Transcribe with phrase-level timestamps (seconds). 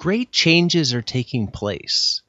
[0.00, 2.22] great changes are taking place.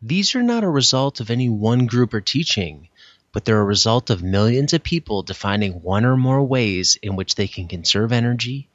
[0.00, 2.88] These are not a result of any one group or teaching,
[3.30, 7.34] but they're a result of millions of people defining one or more ways in which
[7.34, 8.70] they can conserve energy,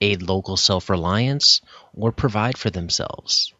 [0.00, 1.60] aid local self reliance,
[1.92, 3.52] or provide for themselves.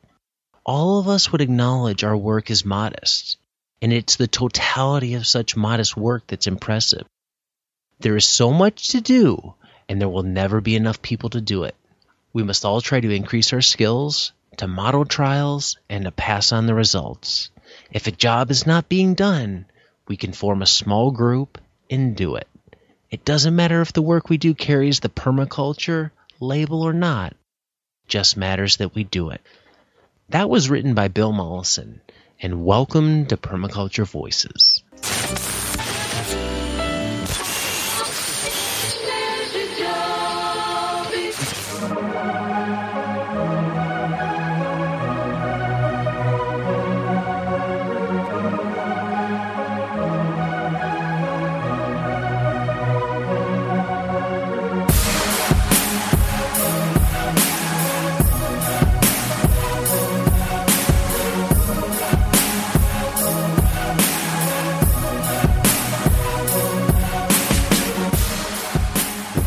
[0.64, 3.36] All of us would acknowledge our work is modest,
[3.82, 7.07] and it's the totality of such modest work that's impressive.
[7.98, 9.52] There is so much to do,
[9.86, 11.75] and there will never be enough people to do it.
[12.32, 16.66] We must all try to increase our skills, to model trials, and to pass on
[16.66, 17.50] the results.
[17.91, 19.66] If a job is not being done,
[20.06, 21.58] we can form a small group
[21.91, 22.46] and do it.
[23.10, 27.34] It doesn't matter if the work we do carries the permaculture label or not,
[28.06, 29.41] just matters that we do it.
[30.28, 32.00] That was written by Bill Mollison,
[32.41, 34.84] and welcome to Permaculture Voices.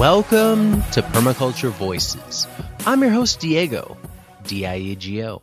[0.03, 2.45] Welcome to Permaculture Voices.
[2.85, 3.97] I'm your host, Diego,
[4.43, 5.41] D I E G O.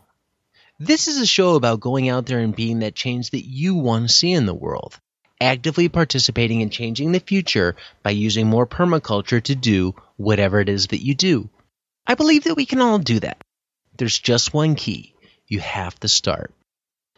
[0.79, 4.07] This is a show about going out there and being that change that you want
[4.07, 5.01] to see in the world,
[5.41, 10.89] actively participating in changing the future by using more permaculture to do whatever it is
[10.89, 11.49] that you do.
[12.07, 13.43] I believe that we can all do that.
[13.97, 15.15] There's just one key
[15.49, 16.53] you have to start.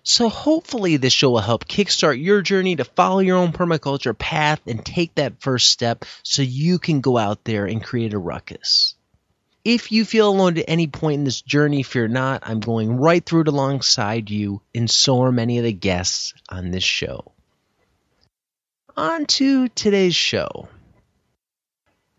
[0.05, 4.61] So hopefully this show will help kickstart your journey to follow your own permaculture path
[4.67, 8.97] and take that first step so you can go out there and create a ruckus.
[9.65, 12.43] If you feel alone at any point in this journey, fear not.
[12.45, 16.73] I'm going right through it alongside you, and so are many of the guests on
[16.73, 17.31] this show.
[18.97, 20.69] On to today's show.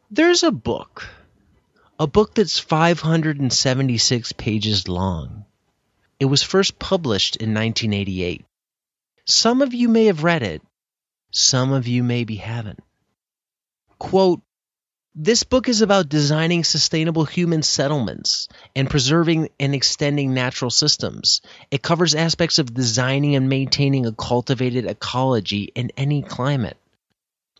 [0.09, 1.05] There's a book,
[1.99, 5.43] a book that's 576 pages long.
[6.19, 8.45] It was first published in 1988.
[9.25, 10.61] Some of you may have read it,
[11.31, 12.79] some of you maybe haven't.
[13.97, 14.41] Quote,
[15.15, 21.41] this book is about designing sustainable human settlements and preserving and extending natural systems.
[21.69, 26.77] It covers aspects of designing and maintaining a cultivated ecology in any climate.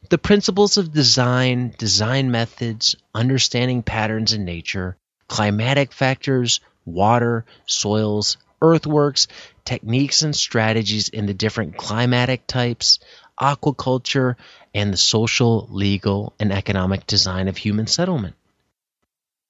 [0.09, 4.97] The principles of design, design methods, understanding patterns in nature,
[5.27, 9.27] climatic factors, water, soils, earthworks,
[9.65, 12.99] techniques and strategies in the different climatic types,
[13.39, 14.35] aquaculture,
[14.73, 18.35] and the social, legal, and economic design of human settlement.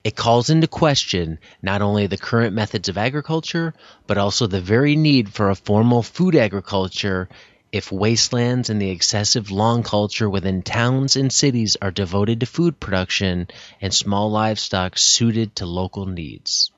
[0.03, 3.73] It calls into question not only the current methods of agriculture,
[4.05, 7.29] but also the very need for a formal food agriculture
[7.72, 12.79] if wastelands and the excessive lawn culture within towns and cities are devoted to food
[12.79, 13.47] production
[13.79, 16.72] and small livestock suited to local needs.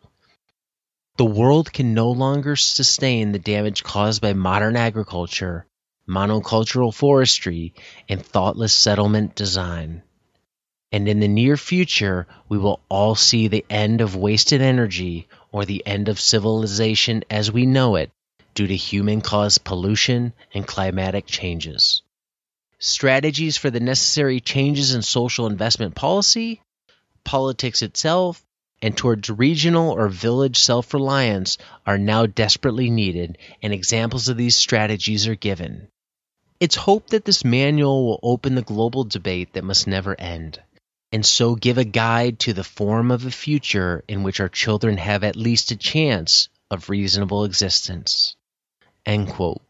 [1.18, 5.66] The world can no longer sustain the damage caused by modern agriculture,
[6.10, 7.74] monocultural forestry,
[8.10, 10.04] and thoughtless settlement design.
[10.92, 15.64] And in the near future, we will all see the end of wasted energy or
[15.64, 18.12] the end of civilization as we know it
[18.54, 22.02] due to human caused pollution and climatic changes.
[22.80, 26.62] Strategies for the necessary changes in social investment policy,
[27.24, 28.46] politics itself,
[28.82, 34.56] and towards regional or village self reliance are now desperately needed, and examples of these
[34.56, 35.88] strategies are given.
[36.60, 40.62] It's hoped that this manual will open the global debate that must never end,
[41.12, 44.98] and so give a guide to the form of a future in which our children
[44.98, 48.36] have at least a chance of reasonable existence.
[49.06, 49.62] End quote.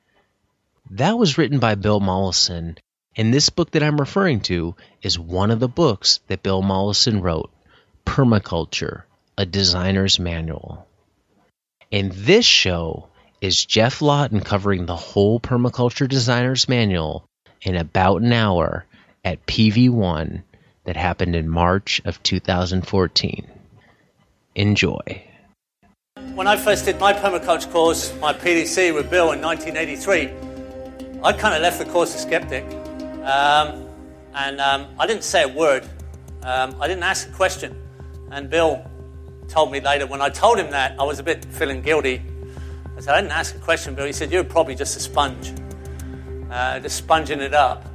[0.92, 2.78] That was written by Bill Mollison,
[3.16, 7.22] and this book that I'm referring to is one of the books that Bill Mollison
[7.22, 7.52] wrote.
[8.06, 9.04] Permaculture,
[9.38, 10.88] a designer's manual.
[11.92, 13.07] And this show
[13.42, 17.25] is Geoff Lawton covering the whole permaculture designer's manual
[17.62, 18.86] in about an hour
[19.24, 20.44] at PV1
[20.86, 23.48] that happened in March of 2014.
[24.56, 25.24] Enjoy.
[26.36, 31.56] When I first did my permaculture course, my PDC with Bill in 1983, I kind
[31.56, 32.63] of left the course a skeptic.
[33.24, 33.86] Um,
[34.34, 35.84] and um, I didn't say a word.
[36.44, 37.75] Um, I didn't ask a question.
[38.31, 38.86] And Bill
[39.48, 42.22] told me later, when I told him that, I was a bit feeling guilty.
[42.98, 44.06] I said, I didn't ask a question, Bill.
[44.06, 45.54] He said, You're probably just a sponge,
[46.50, 47.86] uh, just sponging it up.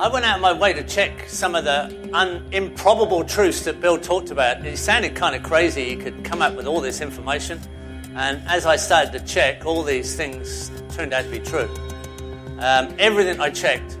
[0.00, 3.80] I went out of my way to check some of the un- improbable truths that
[3.80, 4.64] Bill talked about.
[4.64, 5.84] It sounded kind of crazy.
[5.84, 7.60] He could come up with all this information.
[8.14, 11.68] And as I started to check, all these things turned out to be true.
[12.58, 13.98] Um, everything I checked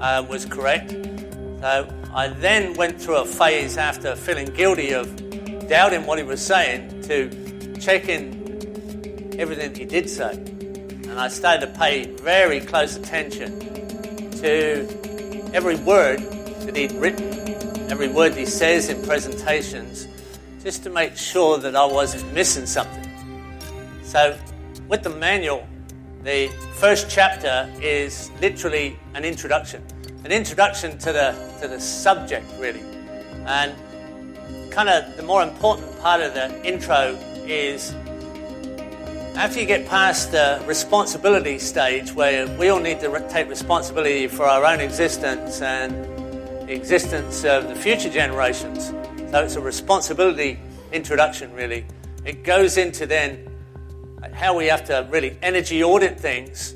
[0.00, 0.92] uh, was correct.
[1.60, 6.44] So I then went through a phase after feeling guilty of doubting what he was
[6.44, 10.32] saying to checking everything he did say.
[10.32, 13.60] And I started to pay very close attention
[14.38, 16.20] to every word
[16.60, 17.26] that he'd written,
[17.90, 20.08] every word he says in presentations,
[20.62, 23.04] just to make sure that I wasn't missing something.
[24.02, 24.38] So,
[24.88, 25.66] with the manual,
[26.24, 29.82] the first chapter is literally an introduction,
[30.24, 32.82] an introduction to the to the subject, really,
[33.46, 33.74] and
[34.70, 37.94] kind of the more important part of the intro is
[39.38, 44.44] after you get past the responsibility stage, where we all need to take responsibility for
[44.44, 45.92] our own existence and
[46.68, 48.92] the existence of the future generations.
[49.30, 50.58] So it's a responsibility
[50.90, 51.86] introduction, really.
[52.24, 53.48] It goes into then
[54.32, 56.74] how we have to really energy audit things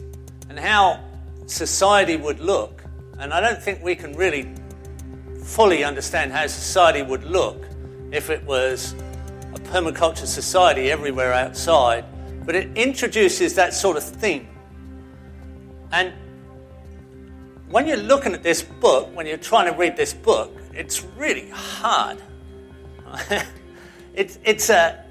[0.49, 1.03] and how
[1.47, 2.82] society would look.
[3.23, 4.53] And I don't think we can really
[5.43, 7.65] fully understand how society would look
[8.11, 8.95] if it was
[9.55, 12.05] a permaculture society everywhere outside
[12.45, 14.49] but it introduces that sort of theme.
[15.93, 16.13] And
[17.69, 21.49] when you're looking at this book, when you're trying to read this book, it's really
[21.51, 22.19] hard.
[24.15, 25.05] it's, it's, a,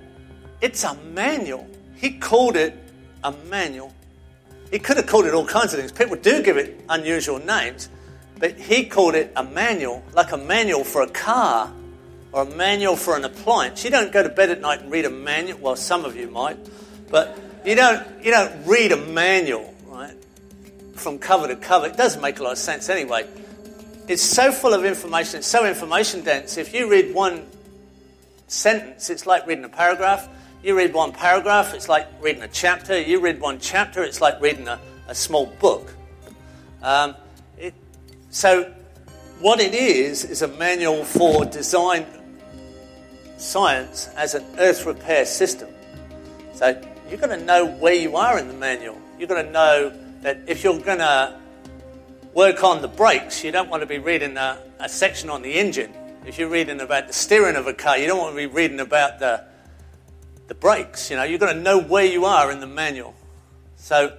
[0.60, 1.68] it's a manual.
[1.96, 2.78] He called it
[3.24, 3.94] a manual.
[4.72, 5.92] He could have called it all kinds of things.
[5.92, 7.90] People do give it unusual names,
[8.42, 11.72] but he called it a manual, like a manual for a car
[12.32, 13.84] or a manual for an appliance.
[13.86, 15.60] You don't go to bed at night and read a manual.
[15.60, 16.58] Well, some of you might.
[17.12, 20.16] But you don't, you don't read a manual, right,
[20.96, 21.86] from cover to cover.
[21.86, 23.28] It doesn't make a lot of sense anyway.
[24.08, 26.58] It's so full of information, it's so information dense.
[26.58, 27.46] If you read one
[28.48, 30.28] sentence, it's like reading a paragraph.
[30.64, 33.00] You read one paragraph, it's like reading a chapter.
[33.00, 35.94] You read one chapter, it's like reading a, a small book.
[36.82, 37.16] Um,
[38.32, 38.74] so,
[39.42, 42.06] what it is, is a manual for design
[43.36, 45.68] science as an earth repair system.
[46.54, 48.98] So, you've got to know where you are in the manual.
[49.20, 49.92] You've got to know
[50.22, 51.38] that if you're going to
[52.34, 55.54] work on the brakes, you don't want to be reading a, a, section on the
[55.54, 55.94] engine.
[56.26, 58.80] If you're reading about the steering of a car, you don't want to be reading
[58.80, 59.44] about the,
[60.48, 61.10] the brakes.
[61.12, 63.14] You know, you've got to know where you are in the manual.
[63.76, 64.18] So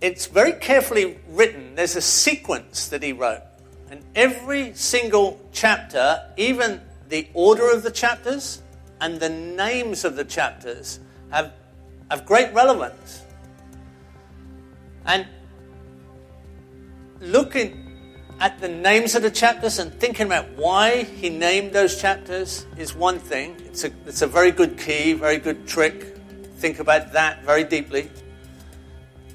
[0.00, 1.74] it's very carefully written.
[1.74, 3.42] There's a sequence that he wrote.
[3.90, 8.62] And every single chapter, even the order of the chapters
[9.00, 11.00] and the names of the chapters,
[11.30, 11.52] have
[12.10, 13.22] of great relevance.
[15.06, 15.26] And
[17.20, 17.86] looking
[18.40, 22.94] at the names of the chapters and thinking about why he named those chapters is
[22.94, 23.54] one thing.
[23.66, 26.16] It's a, it's a very good key, very good trick.
[26.56, 28.10] Think about that very deeply.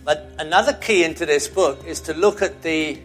[0.06, 3.00] But another key into this book is to look at the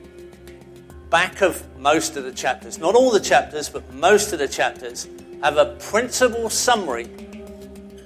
[1.08, 2.78] back of most of the chapters.
[2.78, 5.08] Not all the chapters, but most of the chapters
[5.42, 7.08] have a principle summary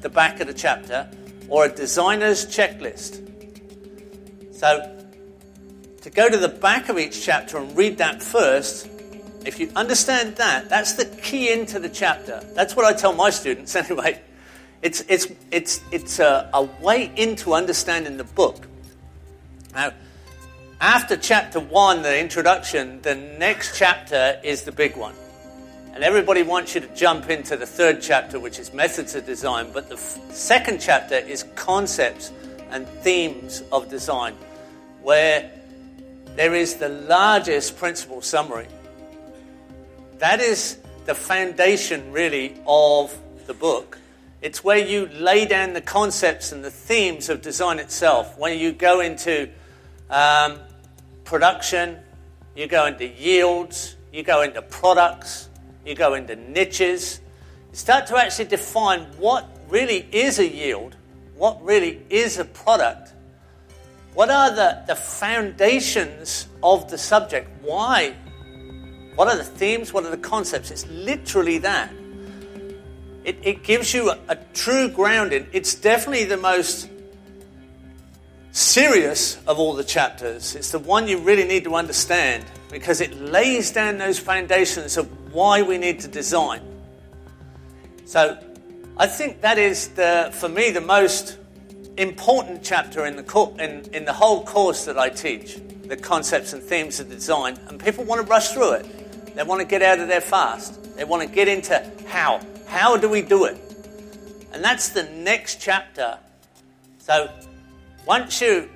[0.01, 1.09] the back of the chapter
[1.49, 3.21] or a designer's checklist.
[4.55, 5.03] So,
[6.03, 8.87] to go to the back of each chapter and read that first,
[9.45, 12.41] if you understand that, that's the key into the chapter.
[12.55, 14.21] That's what I tell my students anyway.
[14.83, 18.69] It's, it's, it's, it's a, a way into understanding the book.
[19.75, 19.93] Now,
[20.81, 25.15] after chapter one, the introduction, the next chapter is the big one.
[25.95, 29.71] And everybody wants you to jump into the third chapter, which is methods of design.
[29.73, 32.33] But the f- second chapter is concepts
[32.71, 34.35] and themes of design,
[35.03, 35.51] where
[36.35, 38.67] there is the largest principle summary.
[40.19, 43.17] That is the foundation, really, of
[43.47, 43.99] the book.
[44.43, 48.37] It's where you lay down the concepts and the themes of design itself.
[48.37, 49.49] When you go into
[50.15, 50.61] um,
[51.25, 51.99] production,
[52.55, 55.49] you go into yields, you go into products,
[55.85, 57.21] you go into niches,
[57.71, 60.95] you start to actually define what really is a yield,
[61.37, 63.13] what really is a product,
[64.15, 68.15] what are the, the foundations of the subject, why,
[69.17, 70.71] what are the themes, what are the concepts.
[70.71, 71.93] It's literally that.
[73.25, 75.49] It, it gives you a, a true grounding.
[75.53, 76.89] It's definitely the most
[78.55, 80.55] serious of all the chapters.
[80.55, 85.35] It's the one you really need to understand because it lays down those foundations of
[85.35, 86.63] why we need to design.
[88.05, 88.39] So
[88.97, 91.37] I think that is, the, for me, the most
[91.97, 96.53] important chapter in the, co- in, in the whole course that I teach the concepts
[96.53, 97.59] and themes of design.
[97.67, 99.35] And people want to rush through it.
[99.35, 100.97] They want to get out of there fast.
[100.97, 102.41] They want to get into how.
[102.69, 103.59] How do we do it?
[104.53, 106.19] And that's the next chapter.
[106.99, 107.29] So
[108.07, 108.69] once you,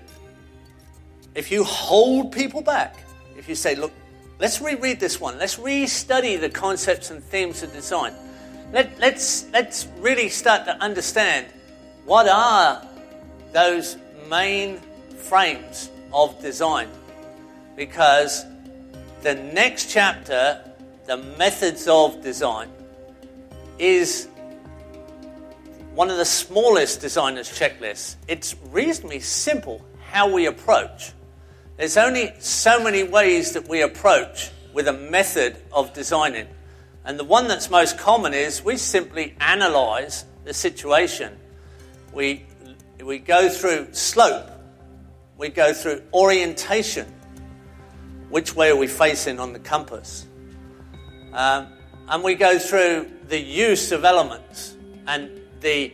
[1.34, 2.96] if you hold people back,
[3.36, 3.92] if you say, look,
[4.38, 8.14] let's reread this one, let's restudy the concepts and themes of design.
[8.72, 11.46] Let, let's, let's really start to understand
[12.04, 12.86] what are
[13.52, 13.96] those
[14.28, 14.78] main
[15.16, 16.88] frames of design.
[17.76, 18.44] Because
[19.22, 20.62] the next chapter,
[21.06, 22.68] the methods of design,
[23.78, 24.28] is
[25.98, 28.14] one of the smallest designers' checklists.
[28.28, 31.10] It's reasonably simple how we approach.
[31.76, 36.46] There's only so many ways that we approach with a method of designing.
[37.04, 41.36] And the one that's most common is we simply analyze the situation.
[42.12, 42.46] We,
[43.04, 44.52] we go through slope,
[45.36, 47.12] we go through orientation.
[48.30, 50.28] Which way are we facing on the compass?
[51.32, 51.66] Um,
[52.06, 54.76] and we go through the use of elements
[55.08, 55.92] and the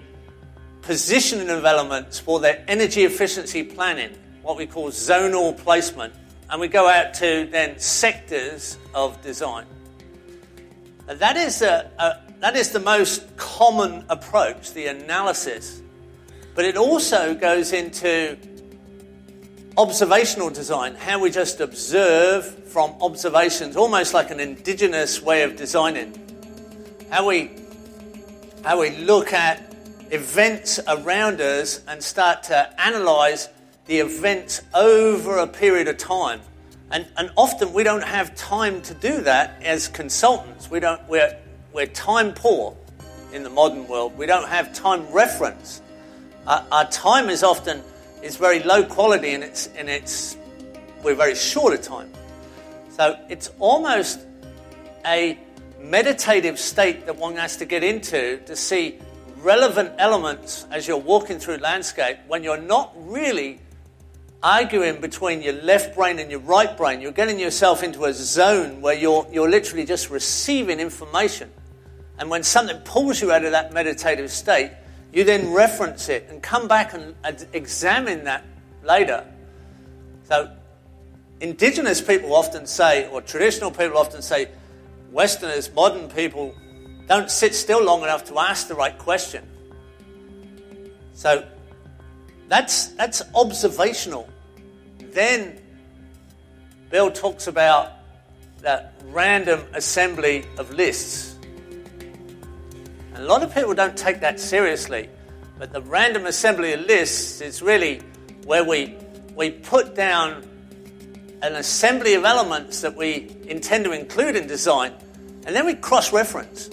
[0.82, 4.10] positioning of elements for their energy efficiency planning,
[4.42, 6.14] what we call zonal placement.
[6.50, 9.66] And we go out to then sectors of design.
[11.08, 15.82] And that is, a, a, that is the most common approach, the analysis.
[16.54, 18.38] But it also goes into
[19.76, 26.14] observational design, how we just observe from observations, almost like an indigenous way of designing.
[27.10, 27.50] How we,
[28.64, 29.62] how we look at
[30.10, 33.50] events around us and start to analyze
[33.84, 36.40] the events over a period of time.
[36.90, 40.70] And, and often we don't have time to do that as consultants.
[40.70, 41.36] We don't, we're,
[41.74, 42.74] we're time poor
[43.34, 44.16] in the modern world.
[44.16, 45.82] We don't have time reference.
[46.46, 47.82] Our, our time is often
[48.22, 50.38] is very low quality and it's, and it's
[51.02, 52.10] we're very short of time.
[52.88, 54.20] So it's almost
[55.04, 55.38] a
[55.84, 58.98] meditative state that one has to get into to see
[59.38, 63.60] relevant elements as you're walking through landscape when you're not really
[64.42, 67.00] arguing between your left brain and your right brain.
[67.00, 71.50] You're getting yourself into a zone where you're, you're literally just receiving information.
[72.18, 74.70] And when something pulls you out of that meditative state,
[75.12, 77.14] you then reference it and come back and
[77.52, 78.44] examine that
[78.82, 79.26] later.
[80.24, 80.50] So,
[81.40, 84.48] indigenous people often say, or traditional people often say,
[85.14, 86.56] Westerners, modern people,
[87.06, 89.48] don't sit still long enough to ask the right question.
[91.12, 91.46] So,
[92.48, 94.28] that's, that's observational.
[94.98, 95.60] Then,
[96.90, 97.92] Bill talks about
[98.62, 101.38] that random assembly of lists.
[103.14, 105.08] And a lot of people don't take that seriously.
[105.60, 108.02] But the random assembly of lists is really
[108.46, 108.96] where we,
[109.36, 110.42] we put down
[111.40, 114.92] an assembly of elements that we intend to include in design,
[115.46, 116.70] and then we cross reference.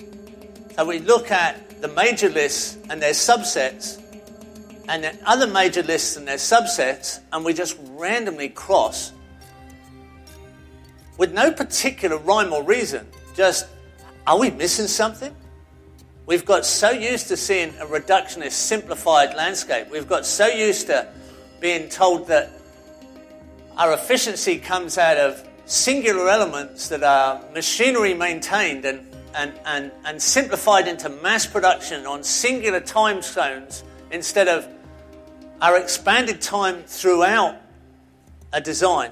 [0.75, 4.01] So we look at the major lists and their subsets,
[4.87, 9.11] and then other major lists and their subsets, and we just randomly cross
[11.17, 13.05] with no particular rhyme or reason.
[13.35, 13.67] Just,
[14.25, 15.35] are we missing something?
[16.25, 19.89] We've got so used to seeing a reductionist, simplified landscape.
[19.91, 21.07] We've got so used to
[21.59, 22.51] being told that
[23.77, 30.21] our efficiency comes out of singular elements that are machinery maintained and, and, and, and
[30.21, 34.67] simplified into mass production on singular time zones instead of
[35.61, 37.55] our expanded time throughout
[38.51, 39.11] a design.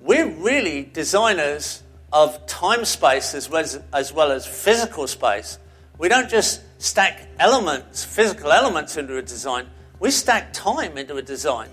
[0.00, 5.60] We're really designers of time space as well as, as, well as physical space.
[5.98, 9.68] We don't just stack elements, physical elements into a design,
[10.00, 11.68] we stack time into a design.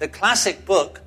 [0.00, 1.00] The classic book,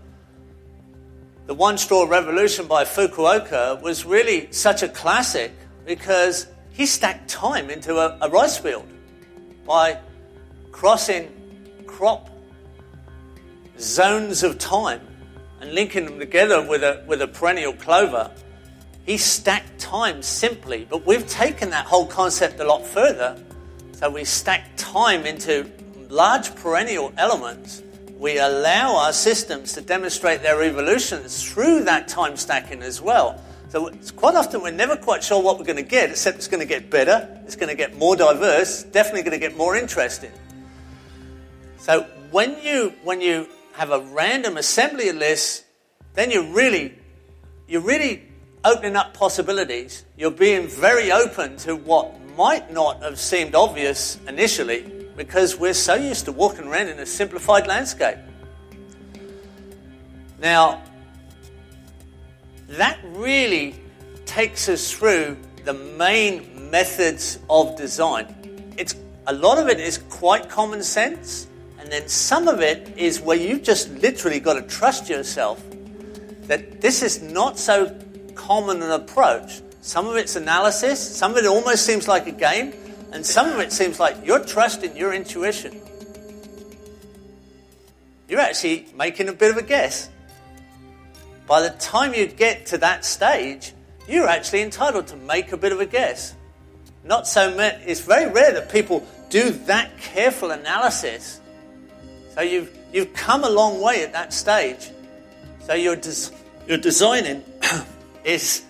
[1.50, 5.52] The One Straw Revolution by Fukuoka, was really such a classic
[5.84, 8.86] because he stacked time into a, a rice field
[9.66, 9.98] by
[10.72, 11.28] crossing
[11.88, 12.30] crop
[13.80, 15.02] zones of time
[15.60, 18.30] and linking them together with a, with a perennial clover
[19.08, 23.36] he stacked time simply, but we've taken that whole concept a lot further.
[23.94, 25.68] So we stack time into
[26.10, 27.82] large perennial elements.
[28.20, 33.42] We allow our systems to demonstrate their evolutions through that time stacking as well.
[33.70, 36.60] So quite often we're never quite sure what we're going to get, except it's going
[36.60, 40.32] to get better, it's going to get more diverse, definitely going to get more interesting.
[41.78, 45.64] So when you when you have a random assembly list,
[46.16, 46.96] then you're really
[47.70, 48.28] you're really
[48.66, 50.04] opening up possibilities.
[50.18, 55.96] You're being very open to what might not have seemed obvious initially because we're so
[55.96, 58.16] used to walking around in a simplified landscape.
[60.42, 60.82] Now,
[62.70, 63.76] that really
[64.26, 65.36] takes us through
[65.66, 68.34] the main methods of design.
[68.78, 68.96] It's
[69.28, 71.48] a lot of it is quite common sense,
[71.80, 75.62] and then some of it is where you've just literally got to trust yourself
[76.44, 77.94] that this is not so
[78.36, 79.62] common an approach.
[79.82, 82.74] Some of it's analysis, some of it almost seems like a game,
[83.12, 85.80] and some of it seems like you're trusting your intuition.
[88.28, 90.10] You're actually making a bit of a guess.
[91.48, 93.74] By the time you get to that stage,
[94.08, 96.36] you're actually entitled to make a bit of a guess.
[97.04, 101.40] Not so much, it's very rare that people do that careful analysis.
[102.36, 104.92] So you've, you've come a long way at that stage.
[105.62, 106.32] So your, des-
[106.68, 107.44] your designing
[108.24, 108.64] is,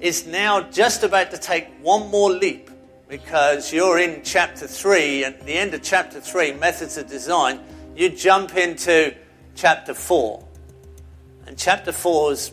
[0.00, 2.70] is now just about to take one more leap
[3.12, 7.60] because you're in chapter 3, and at the end of chapter 3, Methods of Design,
[7.94, 9.14] you jump into
[9.54, 10.42] chapter 4.
[11.46, 12.52] And chapter 4 is,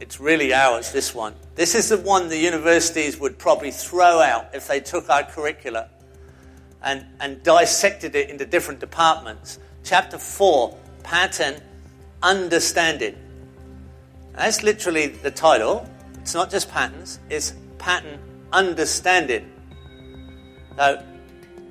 [0.00, 1.34] it's really ours, this one.
[1.54, 5.90] This is the one the universities would probably throw out if they took our curricula
[6.82, 9.58] and, and dissected it into different departments.
[9.84, 11.60] Chapter 4, Pattern
[12.22, 13.16] Understanding.
[14.32, 15.86] That's literally the title.
[16.22, 18.18] It's not just patterns, it's pattern
[18.50, 19.59] understanding.
[20.80, 20.98] So,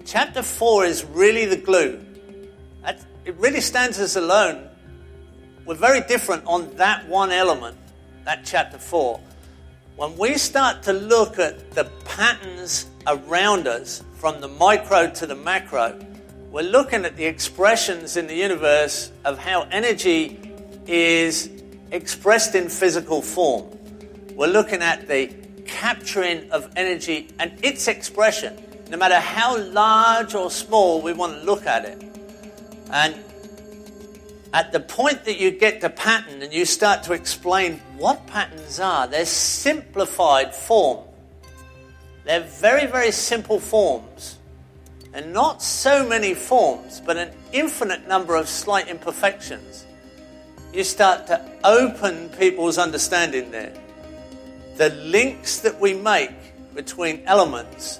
[0.05, 1.99] chapter 4 is really the glue.
[2.85, 4.69] It really stands as alone.
[5.65, 7.75] We're very different on that one element,
[8.25, 9.19] that chapter 4.
[9.95, 15.33] When we start to look at the patterns around us, from the micro to the
[15.33, 15.99] macro,
[16.51, 20.39] we're looking at the expressions in the universe of how energy
[20.85, 21.49] is
[21.89, 23.75] expressed in physical form.
[24.35, 25.33] We're looking at the
[25.65, 28.55] capturing of energy and its expression
[28.89, 32.03] no matter how large or small we want to look at it.
[32.91, 33.15] And
[34.51, 38.79] at the point that you get to pattern and you start to explain what patterns
[38.79, 41.05] are, they're simplified form.
[42.25, 44.37] They're very, very simple forms.
[45.13, 49.85] And not so many forms, but an infinite number of slight imperfections.
[50.73, 53.73] You start to open people's understanding there.
[54.77, 56.31] The links that we make
[56.75, 57.99] between elements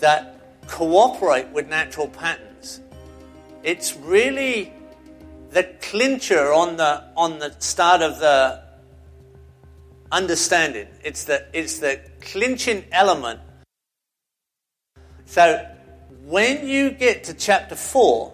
[0.00, 2.80] that cooperate with natural patterns.
[3.62, 4.72] It's really
[5.50, 8.62] the clincher on the on the start of the
[10.12, 10.88] understanding.
[11.02, 13.40] It's the it's the clinching element.
[15.26, 15.66] So
[16.24, 18.32] when you get to chapter four,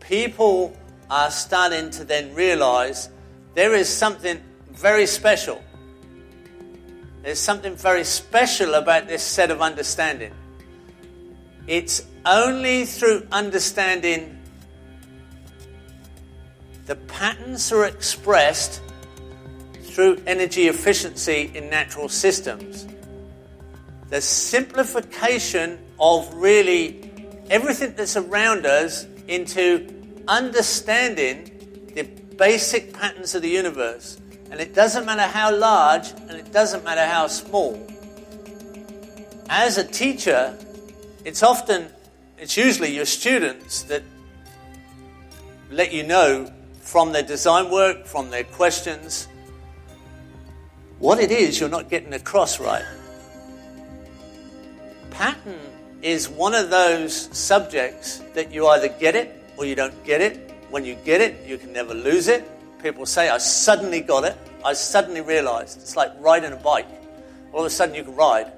[0.00, 0.76] people
[1.10, 3.10] are starting to then realize
[3.54, 4.40] there is something
[4.72, 5.62] very special.
[7.22, 10.32] There's something very special about this set of understanding.
[11.70, 14.36] It's only through understanding
[16.86, 18.82] the patterns are expressed
[19.84, 22.88] through energy efficiency in natural systems.
[24.08, 27.08] The simplification of really
[27.50, 29.94] everything that's around us into
[30.26, 32.02] understanding the
[32.34, 34.18] basic patterns of the universe.
[34.50, 37.80] And it doesn't matter how large and it doesn't matter how small.
[39.48, 40.58] As a teacher,
[41.24, 41.88] it's often,
[42.38, 44.02] it's usually your students that
[45.70, 49.28] let you know from their design work, from their questions,
[50.98, 52.84] what it is you're not getting across right.
[55.10, 55.58] Pattern
[56.02, 60.50] is one of those subjects that you either get it or you don't get it.
[60.70, 62.48] When you get it, you can never lose it.
[62.82, 64.36] People say, I suddenly got it.
[64.64, 65.78] I suddenly realized.
[65.78, 66.86] It's like riding a bike.
[67.52, 68.52] All of a sudden, you can ride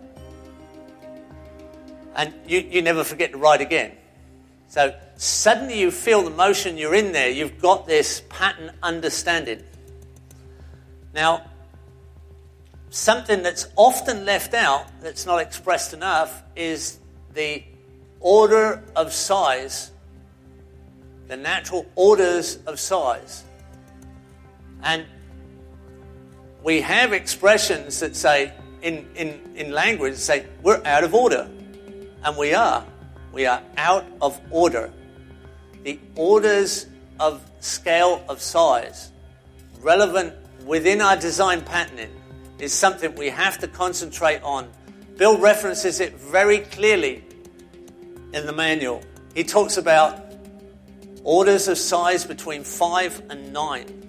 [2.15, 3.93] and you, you never forget to ride again.
[4.69, 9.63] So suddenly you feel the motion, you're in there, you've got this pattern understanding.
[11.15, 11.51] Now,
[12.91, 16.99] something that's often left out, that's not expressed enough, is
[17.35, 17.63] the
[18.21, 19.91] order of size,
[21.29, 23.45] the natural orders of size.
[24.83, 25.05] And
[26.63, 31.49] we have expressions that say, in, in, in language, say, we're out of order.
[32.25, 32.85] And we are.
[33.33, 34.93] We are out of order.
[35.83, 36.87] The orders
[37.19, 39.11] of scale of size
[39.81, 42.11] relevant within our design patterning
[42.59, 44.71] is something we have to concentrate on.
[45.17, 47.25] Bill references it very clearly
[48.33, 49.03] in the manual.
[49.35, 50.21] He talks about
[51.25, 54.02] orders of size between 5 and 9.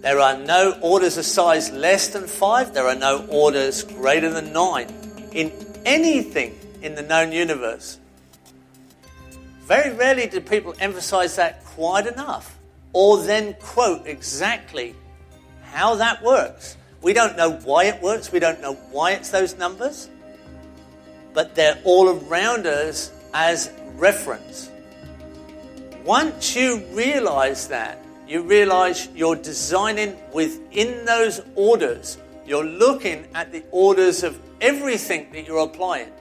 [0.00, 2.72] There are no orders of size less than 5.
[2.72, 5.52] There are no orders greater than 9 in
[5.84, 7.98] anything in the known universe.
[9.62, 12.58] Very rarely do people emphasize that quite enough
[12.92, 14.94] or then quote exactly
[15.62, 16.76] how that works.
[17.02, 20.08] We don't know why it works, we don't know why it's those numbers,
[21.32, 24.70] but they're all around us as reference.
[26.04, 27.98] Once you realize that,
[28.30, 32.16] you realize you're designing within those orders.
[32.46, 36.12] You're looking at the orders of everything that you're applying.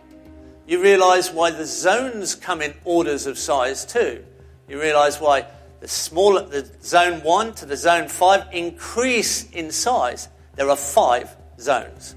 [0.66, 4.26] You realize why the zones come in orders of size too.
[4.68, 5.46] You realize why
[5.82, 10.30] the smaller the zone 1 to the zone 5 increase in size.
[10.56, 12.16] There are 5 zones.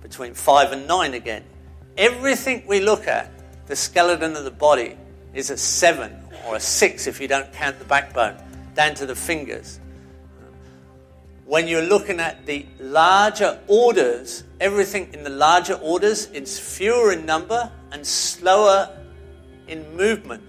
[0.00, 1.44] Between 5 and 9 again.
[1.98, 3.30] Everything we look at,
[3.66, 4.96] the skeleton of the body
[5.34, 6.16] is a 7
[6.46, 8.36] or a 6 if you don't count the backbone,
[8.74, 9.80] down to the fingers.
[11.44, 17.26] When you're looking at the larger orders, everything in the larger orders is fewer in
[17.26, 18.96] number and slower
[19.66, 20.42] in movement.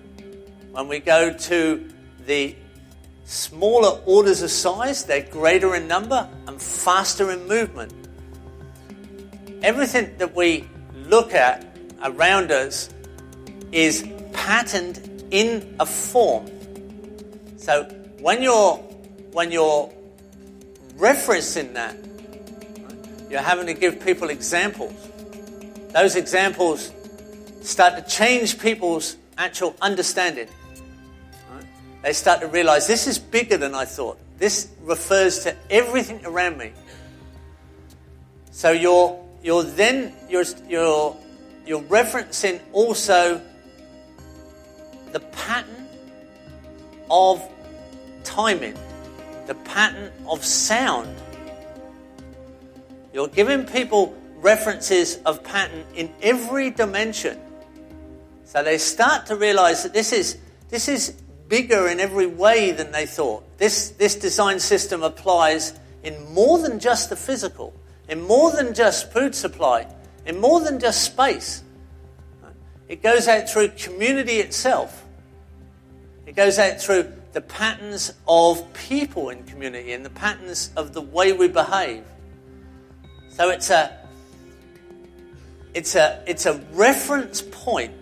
[0.72, 1.90] When we go to
[2.26, 2.56] the
[3.26, 7.94] smaller orders of size, they're greater in number and faster in movement.
[9.64, 10.70] Everything that we
[11.08, 11.66] look at
[12.04, 12.90] around us
[13.72, 16.50] is patterned in a form.
[17.58, 17.90] So
[18.22, 18.78] when you're
[19.34, 19.92] when you're
[20.98, 21.96] referencing that,
[23.30, 24.94] you're having to give people examples.
[25.94, 26.92] Those examples
[27.62, 30.48] start to change people's actual understanding.
[32.04, 34.18] They start to realize this is bigger than I thought.
[34.38, 36.74] This refers to everything around me.
[38.52, 41.16] So you're you're then you're you're
[41.66, 43.42] you're referencing also
[45.12, 45.88] the pattern
[47.10, 47.48] of
[48.24, 48.78] timing,
[49.48, 51.16] the pattern of sound.
[53.14, 57.40] You're giving people references of pattern in every dimension.
[58.46, 60.38] So they start to realize that this is
[60.70, 63.44] this is bigger in every way than they thought.
[63.58, 67.74] This, this design system applies in more than just the physical,
[68.08, 69.86] in more than just food supply,
[70.26, 71.62] in more than just space.
[72.88, 75.06] It goes out through community itself.
[76.26, 81.02] It goes out through the patterns of people in community and the patterns of the
[81.02, 82.04] way we behave.
[83.30, 83.98] So it's a
[85.74, 87.94] it's a it's a reference point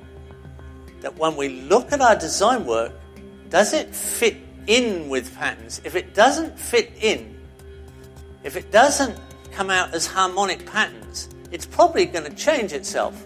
[1.02, 2.92] that when we look at our design work,
[3.50, 4.38] does it fit
[4.68, 5.82] in with patterns?
[5.84, 7.38] If it doesn't fit in,
[8.44, 9.18] if it doesn't
[9.52, 13.26] come out as harmonic patterns, it's probably going to change itself.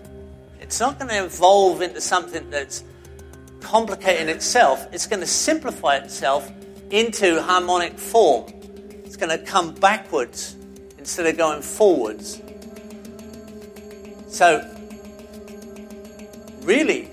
[0.59, 2.83] It's not going to evolve into something that's
[3.63, 4.85] complicating itself.
[4.91, 6.51] It's going to simplify itself
[6.91, 8.53] into harmonic form.
[9.03, 10.55] It's going to come backwards
[10.99, 12.41] instead of going forwards.
[14.27, 14.69] So,
[16.61, 17.05] really,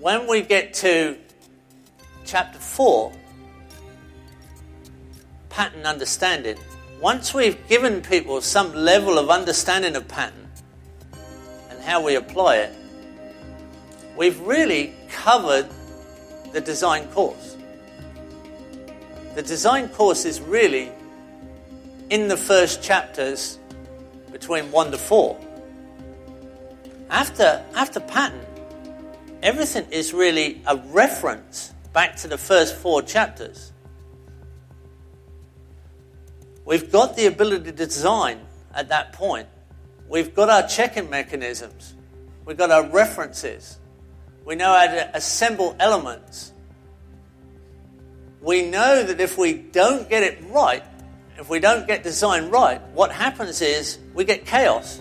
[0.00, 1.16] when we get to
[2.24, 3.12] chapter 4,
[5.48, 6.56] pattern understanding,
[7.00, 10.48] once we've given people some level of understanding of pattern
[11.70, 12.79] and how we apply it,
[14.20, 15.66] we've really covered
[16.52, 17.56] the design course.
[19.34, 20.92] The design course is really
[22.10, 23.58] in the first chapters
[24.30, 25.40] between 1 to 4.
[27.08, 28.44] After, after pattern,
[29.42, 33.72] everything is really a reference back to the first four chapters.
[36.66, 38.40] We've got the ability to design
[38.74, 39.48] at that point.
[40.10, 41.94] We've got our checking mechanisms.
[42.44, 43.79] We've got our references.
[44.44, 46.52] We know how to assemble elements.
[48.40, 50.82] We know that if we don't get it right,
[51.38, 55.00] if we don't get design right, what happens is we get chaos.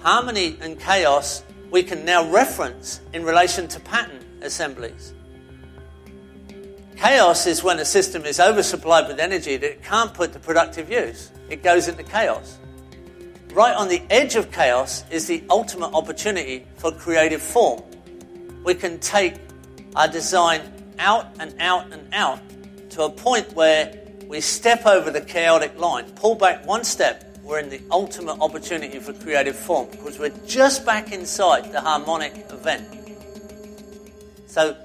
[0.00, 5.14] Harmony and chaos we can now reference in relation to pattern assemblies.
[6.96, 10.90] Chaos is when a system is oversupplied with energy that it can't put to productive
[10.90, 11.30] use.
[11.50, 12.58] It goes into chaos.
[13.56, 17.82] Right on the edge of chaos is the ultimate opportunity for creative form.
[18.62, 19.36] We can take
[19.94, 20.60] our design
[20.98, 22.38] out and out and out
[22.90, 27.58] to a point where we step over the chaotic line, pull back one step, we're
[27.58, 32.86] in the ultimate opportunity for creative form because we're just back inside the harmonic event.
[34.48, 34.76] So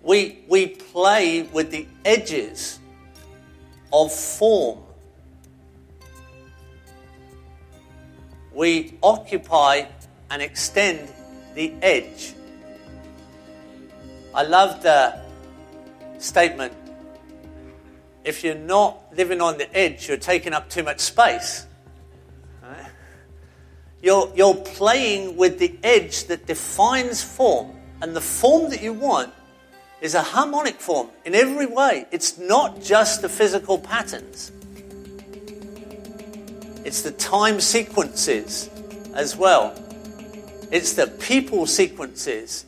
[0.00, 2.78] we, we play with the edges
[3.92, 4.78] of form.
[8.54, 9.86] We occupy
[10.30, 11.08] and extend
[11.54, 12.34] the edge.
[14.34, 15.20] I love the
[16.18, 16.72] statement
[18.24, 21.66] if you're not living on the edge, you're taking up too much space.
[24.00, 29.32] You're, you're playing with the edge that defines form, and the form that you want
[30.00, 32.06] is a harmonic form in every way.
[32.10, 34.50] It's not just the physical patterns,
[36.84, 38.68] it's the time sequences
[39.14, 39.74] as well.
[40.70, 42.64] It's the people sequences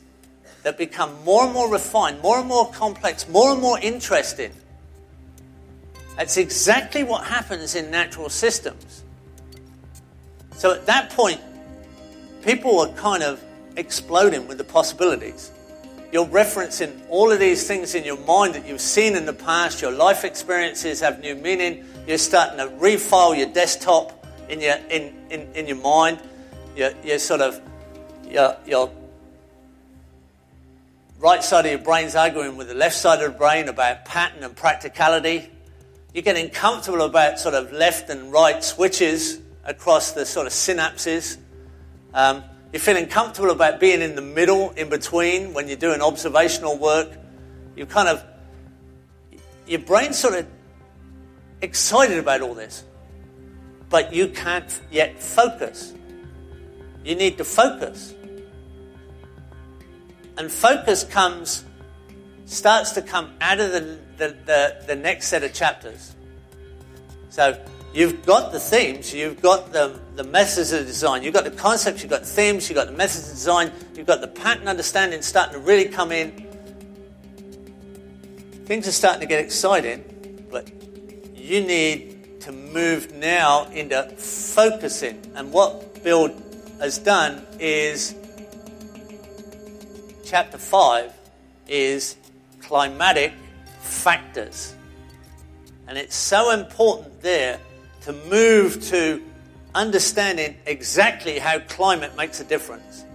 [0.63, 4.51] that become more and more refined, more and more complex, more and more interesting.
[6.17, 9.03] That's exactly what happens in natural systems.
[10.55, 11.41] So at that point,
[12.41, 13.43] people are kind of
[13.75, 15.51] exploding with the possibilities.
[16.11, 19.81] You're referencing all of these things in your mind that you've seen in the past.
[19.81, 21.85] Your life experiences have new meaning.
[22.07, 26.19] You're starting to refile your desktop in your in, in, in your mind.
[26.75, 27.59] You're, you're sort of
[28.29, 28.91] your, your
[31.19, 34.43] right side of your brain's arguing with the left side of the brain about pattern
[34.43, 35.49] and practicality.
[36.13, 41.37] You're getting comfortable about sort of left and right switches across the sort of synapses.
[42.13, 46.77] Um, you're feeling comfortable about being in the middle, in between, when you're doing observational
[46.77, 47.09] work.
[47.75, 48.23] You kind of,
[49.65, 50.47] your brain's sort of
[51.65, 52.83] excited about all this,
[53.89, 55.93] but you can't yet focus.
[57.03, 58.13] You need to focus.
[60.37, 61.65] And focus comes,
[62.45, 66.15] starts to come out of the, the, the, the next set of chapters.
[67.29, 67.61] So
[67.93, 72.01] you've got the themes, you've got the, the methods of design, you've got the concepts,
[72.01, 75.21] you've got the themes, you've got the methods of design, you've got the pattern understanding
[75.21, 76.31] starting to really come in.
[78.65, 80.69] Things are starting to get exciting, but
[81.45, 85.21] you need to move now into focusing.
[85.35, 86.33] And what Bill
[86.79, 88.15] has done is
[90.25, 91.13] chapter 5
[91.67, 92.15] is
[92.61, 93.33] climatic
[93.81, 94.73] factors.
[95.87, 97.59] And it's so important there
[98.01, 99.21] to move to
[99.75, 103.05] understanding exactly how climate makes a difference.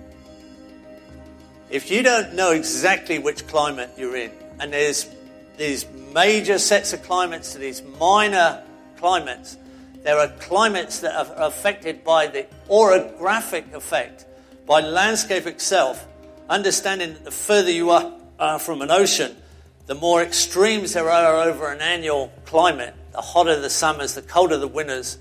[1.69, 5.05] If you don't know exactly which climate you're in, and there's
[5.61, 8.63] these major sets of climates to these minor
[8.97, 9.59] climates,
[10.03, 14.25] there are climates that are affected by the orographic effect,
[14.67, 16.09] by landscape itself,
[16.49, 19.37] understanding that the further you are from an ocean,
[19.85, 24.57] the more extremes there are over an annual climate, the hotter the summers, the colder
[24.57, 25.19] the winters,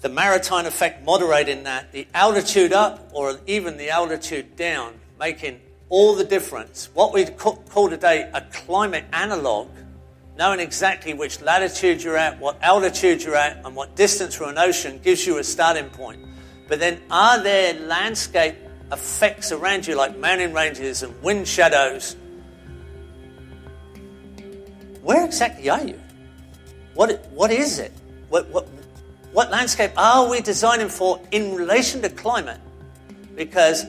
[0.00, 6.14] the maritime effect moderating that, the altitude up or even the altitude down, making all
[6.14, 6.90] the difference.
[6.94, 9.68] What we call today a climate analog,
[10.36, 14.58] knowing exactly which latitude you're at, what altitude you're at, and what distance from an
[14.58, 16.24] ocean gives you a starting point.
[16.68, 18.56] But then, are there landscape
[18.92, 22.16] effects around you, like mountain ranges and wind shadows?
[25.02, 25.98] Where exactly are you?
[26.94, 27.92] What, what is it?
[28.28, 28.68] What, what,
[29.32, 32.60] what landscape are we designing for in relation to climate?
[33.34, 33.86] Because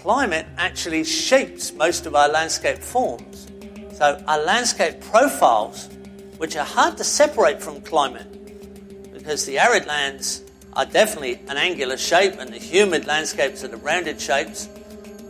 [0.00, 3.48] climate actually shapes most of our landscape forms.
[3.92, 5.90] So, our landscape profiles,
[6.38, 8.26] which are hard to separate from climate,
[9.12, 13.76] because the arid lands are definitely an angular shape, and the humid landscapes are the
[13.76, 14.70] rounded shapes,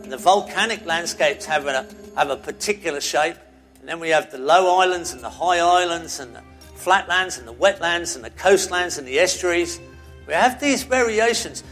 [0.03, 3.35] and the volcanic landscapes have a, have a particular shape.
[3.79, 6.41] And then we have the low islands and the high islands and the
[6.75, 9.79] flatlands and the wetlands and the coastlands and the estuaries.
[10.27, 11.63] We have these variations.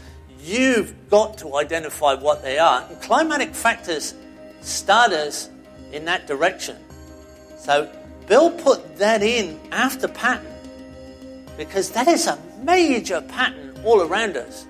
[0.42, 2.86] You've got to identify what they are.
[2.88, 4.14] And climatic factors
[4.60, 5.50] start us
[5.92, 6.76] in that direction.
[7.58, 7.90] So
[8.26, 10.46] Bill put that in after pattern
[11.56, 14.66] because that is a major pattern all around us.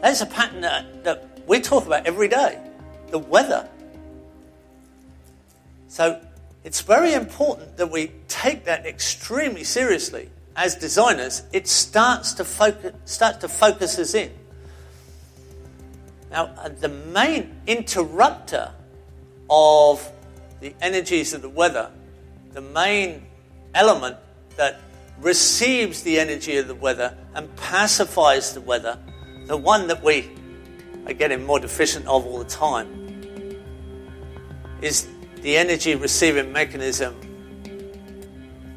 [0.00, 2.58] That is a pattern that, that we talk about every day
[3.10, 3.68] the weather.
[5.88, 6.20] So
[6.64, 11.42] it's very important that we take that extremely seriously as designers.
[11.52, 14.32] It starts to focus, start to focus us in.
[16.30, 18.72] Now, uh, the main interrupter
[19.50, 20.10] of
[20.60, 21.90] the energies of the weather,
[22.52, 23.26] the main
[23.74, 24.16] element
[24.56, 24.80] that
[25.20, 28.98] receives the energy of the weather and pacifies the weather,
[29.46, 30.30] the one that we
[31.06, 32.88] are getting more deficient of all the time,
[34.80, 37.14] is the energy receiving mechanism,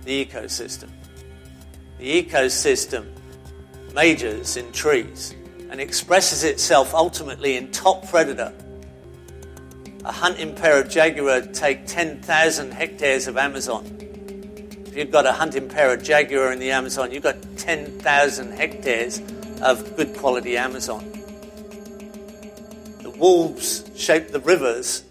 [0.04, 0.90] the ecosystem.
[2.06, 3.08] The ecosystem
[3.96, 5.34] majors in trees
[5.72, 8.54] and expresses itself ultimately in top predator.
[10.04, 13.86] A hunting pair of jaguar take 10,000 hectares of Amazon.
[14.86, 19.20] If you've got a hunting pair of jaguar in the Amazon, you've got 10,000 hectares
[19.64, 21.12] of good quality Amazon.
[23.02, 25.04] The wolves shape the rivers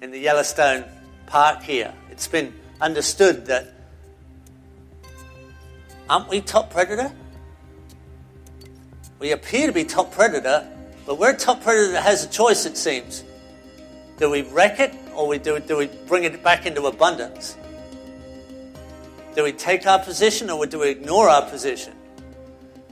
[0.00, 0.84] in the Yellowstone
[1.26, 1.92] Park here.
[2.12, 3.75] It's been understood that
[6.08, 7.12] aren't we top predator?
[9.18, 10.66] We appear to be top predator,
[11.06, 13.24] but we're top predator that has a choice, it seems.
[14.18, 17.56] Do we wreck it or we do, do we bring it back into abundance?
[19.34, 21.94] Do we take our position or do we ignore our position?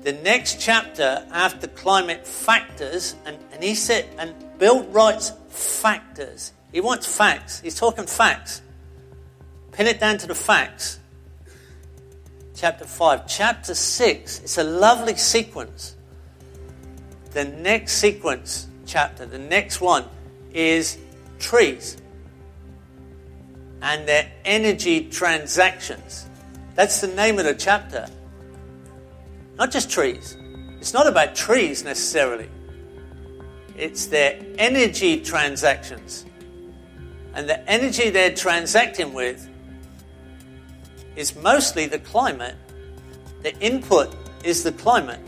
[0.03, 6.53] The next chapter after climate factors, and, and he said, and Bill writes factors.
[6.73, 7.61] He wants facts.
[7.61, 8.61] He's talking facts.
[9.73, 10.99] Pin it down to the facts.
[12.55, 13.27] Chapter 5.
[13.27, 14.41] Chapter 6.
[14.41, 15.97] It's a lovely sequence.
[17.33, 20.05] The next sequence, chapter, the next one
[20.53, 20.99] is
[21.41, 21.97] trees
[23.83, 26.27] and their energy transactions.
[26.77, 28.07] That's the name of the chapter.
[29.57, 30.37] Not just trees.
[30.79, 32.49] It's not about trees necessarily,
[33.77, 36.25] it's their energy transactions.
[37.35, 39.49] And the energy they're transacting with
[41.17, 42.57] is mostly the climate.
[43.43, 45.21] The input is the climate,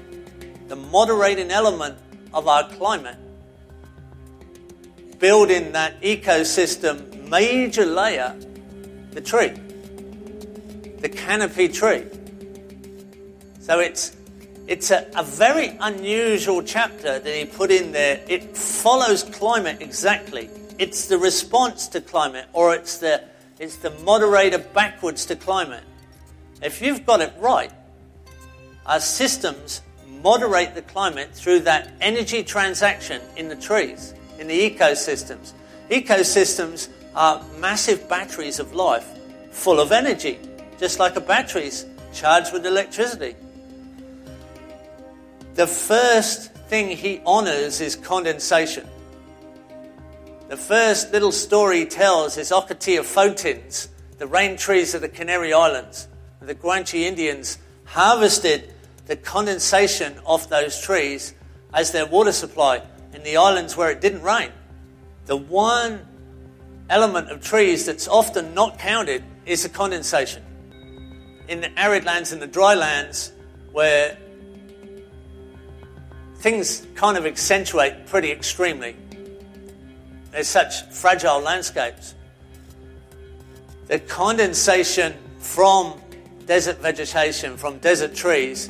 [0.69, 1.99] the moderating element
[2.33, 3.19] of our climate.
[5.19, 8.37] Building that ecosystem major layer,
[9.11, 9.53] the tree,
[11.01, 12.05] the canopy tree.
[13.61, 14.17] So it's
[14.69, 18.21] it's a, a, very unusual chapter that he put in there.
[18.29, 20.51] It follows climate exactly.
[20.79, 23.23] It's the response to climate, or it's the,
[23.59, 25.85] it's the moderator backwards to climate.
[26.63, 27.71] If you've got it right,
[28.85, 29.83] our systems
[30.23, 35.53] moderate the climate through that energy transaction in the trees, in the ecosystems.
[35.91, 39.07] Ecosystems are massive batteries of life
[39.51, 40.39] full of energy,
[40.79, 43.35] just like a battery's charged with electricity.
[45.55, 48.87] The first thing he honors is condensation.
[50.49, 55.53] The first little story he tells is of Photins, the rain trees of the Canary
[55.53, 56.07] Islands.
[56.41, 58.73] The Guanche Indians harvested
[59.07, 61.35] the condensation off those trees
[61.75, 62.83] as their water supply
[63.13, 64.53] in the islands where it didn't rain.
[65.25, 66.07] The one
[66.89, 70.45] element of trees that's often not counted is the condensation.
[71.49, 73.33] In the arid lands and the dry lands,
[73.73, 74.17] where
[76.37, 78.95] things kind of accentuate pretty extremely.
[80.37, 82.15] There's such fragile landscapes.
[83.87, 85.99] The condensation from
[86.45, 88.69] desert vegetation, from desert trees,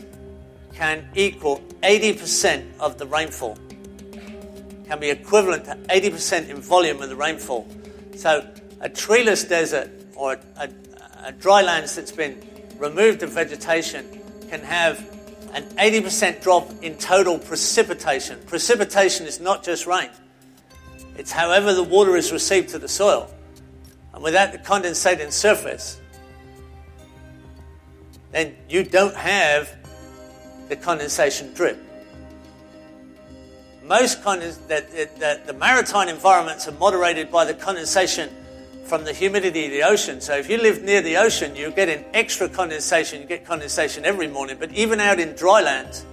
[0.74, 3.58] can equal 80% of the rainfall.
[4.86, 7.66] Can be equivalent to 80% in volume of the rainfall.
[8.14, 8.48] So,
[8.80, 10.70] a treeless desert or a, a,
[11.24, 12.40] a dry land that's been
[12.78, 14.06] removed of vegetation
[14.48, 15.00] can have
[15.52, 18.38] an 80% drop in total precipitation.
[18.46, 20.10] Precipitation is not just rain,
[21.18, 23.30] it's however the water is received to the soil.
[24.12, 26.00] And without the condensating surface,
[28.32, 29.74] then you don't have
[30.68, 31.78] the condensation drip.
[33.84, 38.30] Most condens- the, the, the maritime environments are moderated by the condensation
[38.84, 40.20] from the humidity of the ocean.
[40.20, 43.20] So if you live near the ocean, you get an extra condensation.
[43.20, 44.56] You get condensation every morning.
[44.58, 46.04] But even out in dry lands,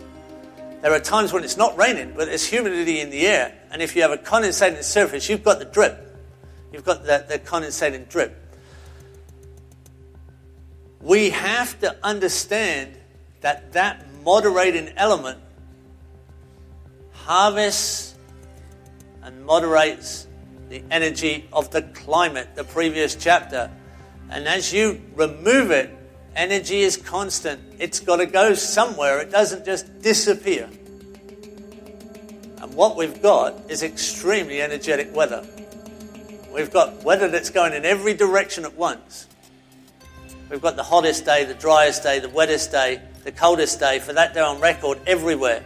[0.81, 3.53] there are times when it's not raining, but there's humidity in the air.
[3.73, 6.15] And if you have a condensating surface, you've got the drip.
[6.71, 8.39] You've got the, the condensating drip.
[11.01, 12.95] We have to understand
[13.41, 15.39] that that moderating element
[17.13, 18.13] harvests
[19.23, 20.27] and moderates
[20.69, 23.71] the energy of the climate, the previous chapter.
[24.29, 25.89] And as you remove it,
[26.35, 27.59] energy is constant.
[27.79, 30.69] It's got to go somewhere, it doesn't just disappear.
[32.75, 35.45] What we've got is extremely energetic weather.
[36.51, 39.27] We've got weather that's going in every direction at once.
[40.49, 44.13] We've got the hottest day, the driest day, the wettest day, the coldest day, for
[44.13, 45.63] that day on record everywhere.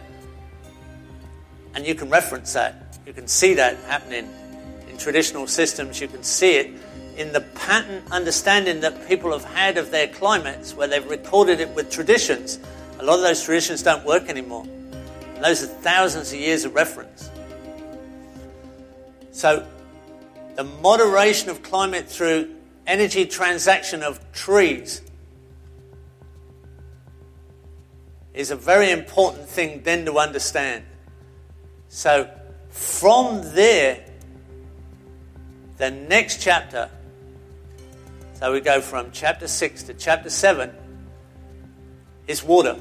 [1.74, 2.98] And you can reference that.
[3.06, 4.28] You can see that happening
[4.90, 6.72] in traditional systems, you can see it
[7.16, 11.70] in the pattern understanding that people have had of their climates, where they've recorded it
[11.70, 12.58] with traditions.
[12.98, 14.66] A lot of those traditions don't work anymore.
[15.38, 17.30] And those are thousands of years of reference.
[19.30, 19.64] So,
[20.56, 22.56] the moderation of climate through
[22.88, 25.00] energy transaction of trees
[28.34, 30.82] is a very important thing then to understand.
[31.88, 32.28] So,
[32.70, 34.04] from there,
[35.76, 36.90] the next chapter,
[38.34, 40.72] so we go from chapter 6 to chapter 7,
[42.26, 42.76] is water.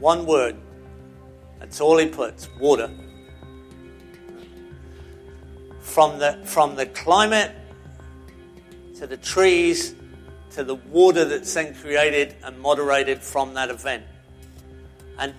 [0.00, 0.56] One word.
[1.58, 2.90] That's all he puts water.
[5.80, 7.54] From the, from the climate
[8.96, 9.94] to the trees
[10.50, 14.04] to the water that's then created and moderated from that event.
[15.18, 15.34] And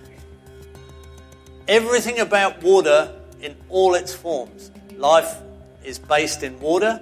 [1.68, 5.38] everything about water in all its forms life,
[5.84, 7.02] is based in water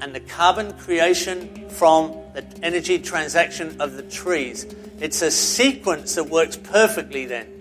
[0.00, 4.66] and the carbon creation from the energy transaction of the trees.
[5.00, 7.57] It's a sequence that works perfectly then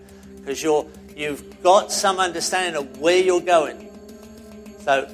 [0.48, 3.89] because you're, you've got some understanding of where you're going.
[4.80, 5.14] So,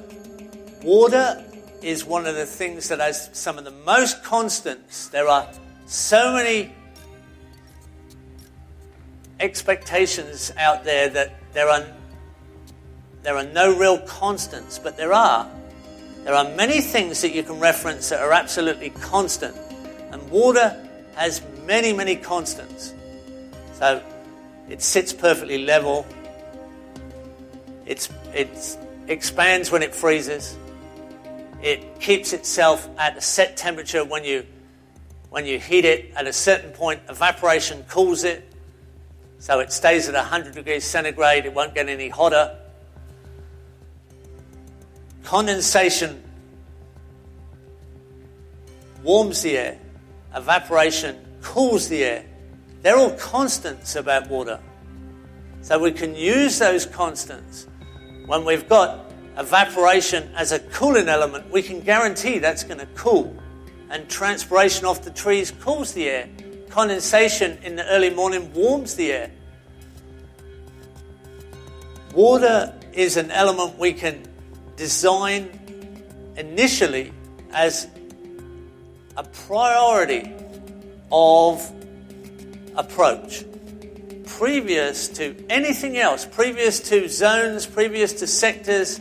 [0.80, 1.44] water
[1.82, 5.08] is one of the things that has some of the most constants.
[5.08, 5.48] There are
[5.86, 6.72] so many
[9.40, 11.84] expectations out there that there are
[13.24, 15.50] there are no real constants, but there are.
[16.22, 19.56] There are many things that you can reference that are absolutely constant,
[20.12, 20.76] and water
[21.16, 22.94] has many, many constants.
[23.72, 24.00] So
[24.68, 26.06] it sits perfectly level.
[27.86, 30.56] It's, it expands when it freezes.
[31.62, 34.46] It keeps itself at a set temperature when you,
[35.30, 36.12] when you heat it.
[36.16, 38.50] At a certain point, evaporation cools it.
[39.38, 41.44] So it stays at 100 degrees centigrade.
[41.44, 42.58] It won't get any hotter.
[45.22, 46.22] Condensation
[49.02, 49.78] warms the air.
[50.34, 52.24] Evaporation cools the air.
[52.84, 54.60] They're all constants about water.
[55.62, 57.66] So we can use those constants.
[58.26, 63.34] When we've got evaporation as a cooling element, we can guarantee that's going to cool.
[63.88, 66.28] And transpiration off the trees cools the air.
[66.68, 69.30] Condensation in the early morning warms the air.
[72.12, 74.24] Water is an element we can
[74.76, 75.48] design
[76.36, 77.14] initially
[77.50, 77.88] as
[79.16, 80.34] a priority
[81.10, 81.72] of
[82.76, 83.44] approach.
[84.26, 89.00] Previous to anything else, previous to zones, previous to sectors,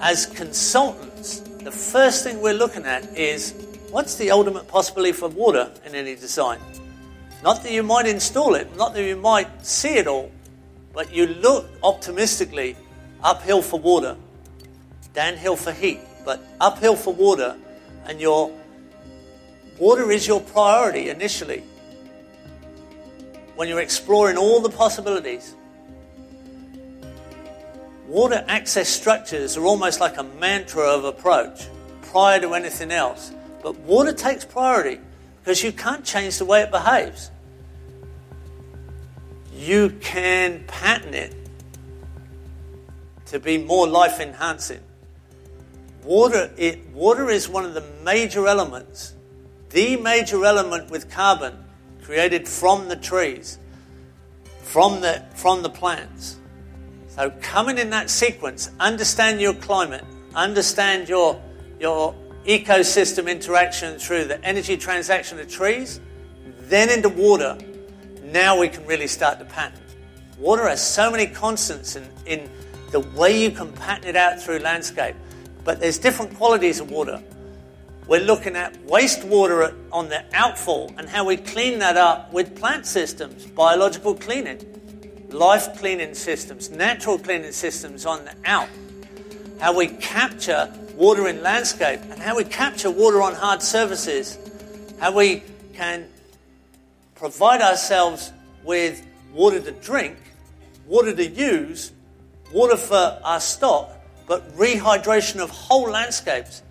[0.00, 3.54] as consultants, the first thing we're looking at is
[3.90, 6.58] what's the ultimate possibility for water in any design?
[7.42, 10.30] Not that you might install it, not that you might see it all,
[10.92, 12.76] but you look optimistically
[13.22, 14.16] uphill for water,
[15.14, 17.56] downhill for heat, but uphill for water,
[18.06, 18.52] and your
[19.78, 21.62] water is your priority initially
[23.54, 25.54] when you're exploring all the possibilities.
[28.06, 31.68] Water access structures are almost like a mantra of approach
[32.02, 33.32] prior to anything else.
[33.62, 35.00] But water takes priority
[35.40, 37.30] because you can't change the way it behaves.
[39.54, 41.34] You can pattern it
[43.26, 44.80] to be more life enhancing.
[46.04, 46.50] Water,
[46.92, 49.14] water is one of the major elements,
[49.70, 51.56] the major element with carbon
[52.02, 53.58] created from the trees,
[54.62, 56.38] from the, from the plants.
[57.08, 61.40] So, coming in that sequence, understand your climate, understand your,
[61.78, 62.14] your
[62.46, 66.00] ecosystem interaction through the energy transaction of trees,
[66.62, 67.58] then into water.
[68.24, 69.80] Now we can really start to pattern.
[70.38, 72.50] Water has so many constants in, in
[72.90, 75.14] the way you can pattern it out through landscape,
[75.64, 77.22] but there's different qualities of water.
[78.06, 82.86] We're looking at wastewater on the outfall and how we clean that up with plant
[82.86, 84.72] systems, biological cleaning
[85.32, 88.68] life cleaning systems, natural cleaning systems on the out,
[89.60, 94.38] how we capture water in landscape, and how we capture water on hard surfaces,
[95.00, 95.42] how we
[95.74, 96.06] can
[97.14, 98.32] provide ourselves
[98.64, 100.16] with water to drink,
[100.86, 101.92] water to use,
[102.52, 103.90] water for our stock,
[104.26, 106.62] but rehydration of whole landscapes.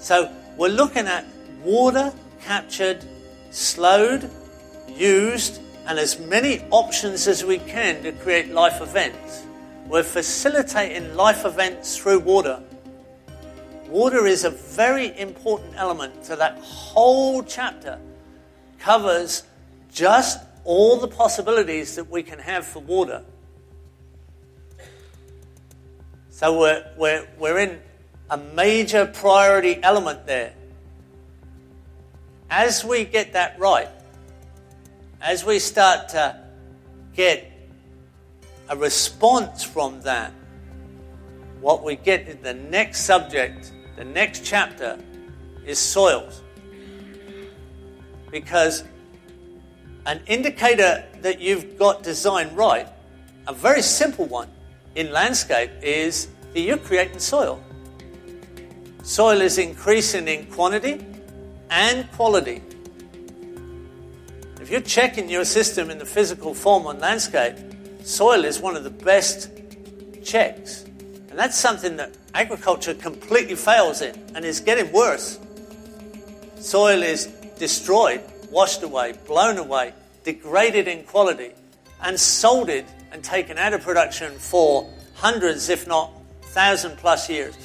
[0.00, 1.24] So we're looking at
[1.62, 3.04] water captured,
[3.50, 4.30] slowed,
[4.88, 9.44] used, and as many options as we can to create life events.
[9.86, 12.60] We're facilitating life events through water.
[13.88, 18.00] Water is a very important element to that whole chapter.
[18.78, 19.44] Covers
[19.92, 23.22] just all the possibilities that we can have for water.
[26.30, 27.80] So we're, we're, we're in
[28.30, 30.52] a major priority element there.
[32.50, 33.88] As we get that right,
[35.20, 36.40] as we start to
[37.14, 37.50] get
[38.68, 40.32] a response from that,
[41.60, 44.98] what we get in the next subject, the next chapter,
[45.64, 46.42] is soils.
[48.30, 48.84] Because
[50.04, 52.88] an indicator that you've got design right,
[53.48, 54.48] a very simple one
[54.94, 57.60] in landscape, is that you're creating soil.
[59.06, 61.00] Soil is increasing in quantity
[61.70, 62.60] and quality.
[64.60, 67.54] If you're checking your system in the physical form on landscape,
[68.02, 69.48] soil is one of the best
[70.24, 70.82] checks.
[71.30, 75.38] And that's something that agriculture completely fails in and is getting worse.
[76.58, 77.26] Soil is
[77.60, 79.92] destroyed, washed away, blown away,
[80.24, 81.52] degraded in quality,
[82.02, 86.10] and salted and taken out of production for hundreds, if not
[86.42, 87.56] thousand plus years.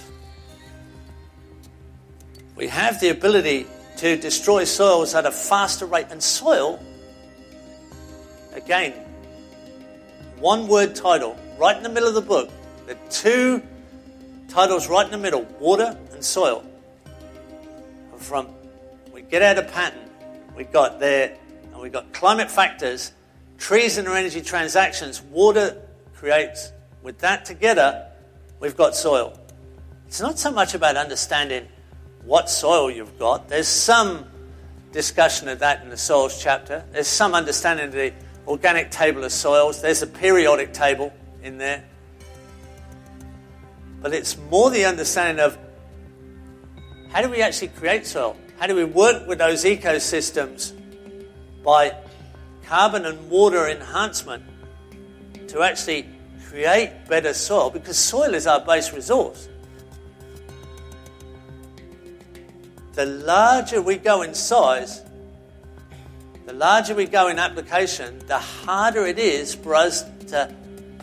[2.62, 3.66] We have the ability
[3.98, 6.06] to destroy soils at a faster rate.
[6.12, 6.80] And soil,
[8.54, 8.94] again,
[10.38, 12.52] one word title, right in the middle of the book.
[12.86, 13.64] The two
[14.48, 16.64] titles right in the middle water and soil.
[18.18, 18.48] From
[19.12, 20.08] we get out a pattern,
[20.56, 21.36] we got there,
[21.74, 23.12] and we got climate factors,
[23.58, 25.82] trees and their energy transactions, water
[26.14, 26.72] creates.
[27.02, 28.06] With that together,
[28.60, 29.36] we've got soil.
[30.06, 31.68] It's not so much about understanding
[32.32, 33.50] what soil you've got.
[33.50, 34.26] There's some
[34.94, 36.82] discussion of that in the soils chapter.
[36.94, 38.14] There's some understanding of the
[38.48, 39.82] organic table of soils.
[39.82, 41.12] There's a periodic table
[41.44, 41.84] in there.
[44.02, 45.58] But it's more the understanding of
[47.12, 48.38] how do we actually create soil?
[48.60, 50.72] How do we work with those ecosystems
[51.66, 51.94] by
[52.64, 54.46] carbon and water enhancement
[55.50, 56.08] to actually
[56.48, 57.70] create better soil?
[57.72, 59.50] Because soil is our base resource.
[62.94, 65.02] The larger we go in size,
[66.46, 70.54] the larger we go in application, the harder it is for us to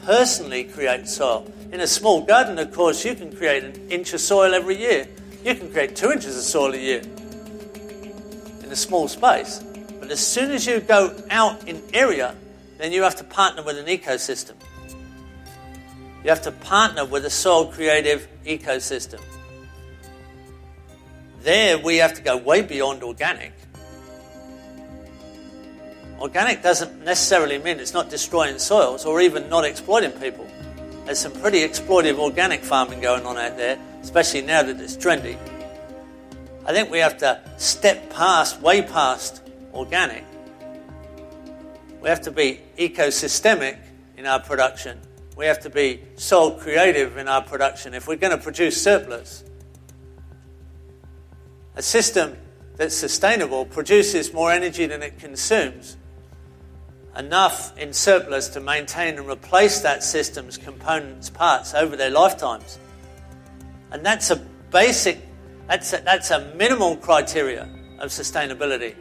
[0.05, 1.51] personally create soil.
[1.73, 5.09] In a small garden, of course, you can create an inch of soil every year.
[5.45, 9.65] You can create two inches of soil a year in a small space.
[9.99, 12.35] But as soon as you go out in area,
[12.77, 14.55] then you have to partner with an ecosystem.
[16.23, 19.21] You have to partner with a soil creative ecosystem.
[21.43, 23.53] There, we have to go way beyond organic.
[26.21, 30.47] Organic doesn't necessarily mean it's not destroying soils or even not exploiting people.
[31.05, 35.39] There's some pretty exploitative organic farming going on out there, especially now that it's trendy.
[36.67, 40.25] I think we have to step past, way past organic.
[42.03, 43.79] We have to be ecosystemic
[44.17, 45.01] in our production.
[45.37, 49.45] We have to be soil creative in our production if we're going to produce surplus.
[51.79, 52.37] A system
[52.77, 55.97] that's sustainable produces more energy than it consumes
[57.17, 62.81] enough in surplus to maintain and replace that system's components, parts over their lifetimes.
[63.93, 64.37] And that's a
[64.73, 65.21] basic,
[65.69, 67.69] that's a, that's a minimal criteria
[68.01, 68.97] of sustainability.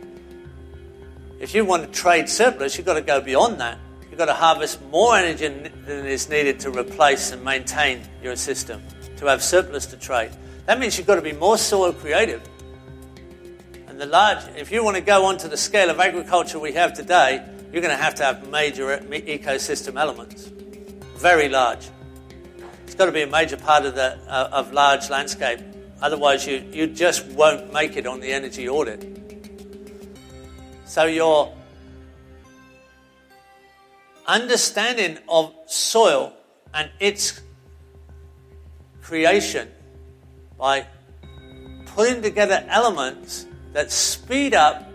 [1.40, 3.80] If you want to trade surplus, you've got to go beyond that.
[4.04, 8.84] You've got to harvest more energy than is needed to replace and maintain your system,
[9.18, 10.30] to have surplus to trade.
[10.68, 12.48] That means you've got to be more soil creative.
[13.98, 16.94] The large, if you want to go on to the scale of agriculture we have
[16.94, 17.44] today,
[17.74, 20.52] you're going to have to have major ecosystem elements,
[21.16, 21.90] very large.
[22.84, 25.62] It's got to be a major part of the uh, of large landscape.
[26.00, 29.04] Otherwise, you, you just won't make it on the energy audit.
[30.86, 31.56] So your
[34.28, 36.34] understanding of soil
[36.72, 37.42] and its
[39.02, 39.68] creation
[40.56, 40.86] by
[41.88, 43.47] putting together elements
[43.78, 44.92] that speed up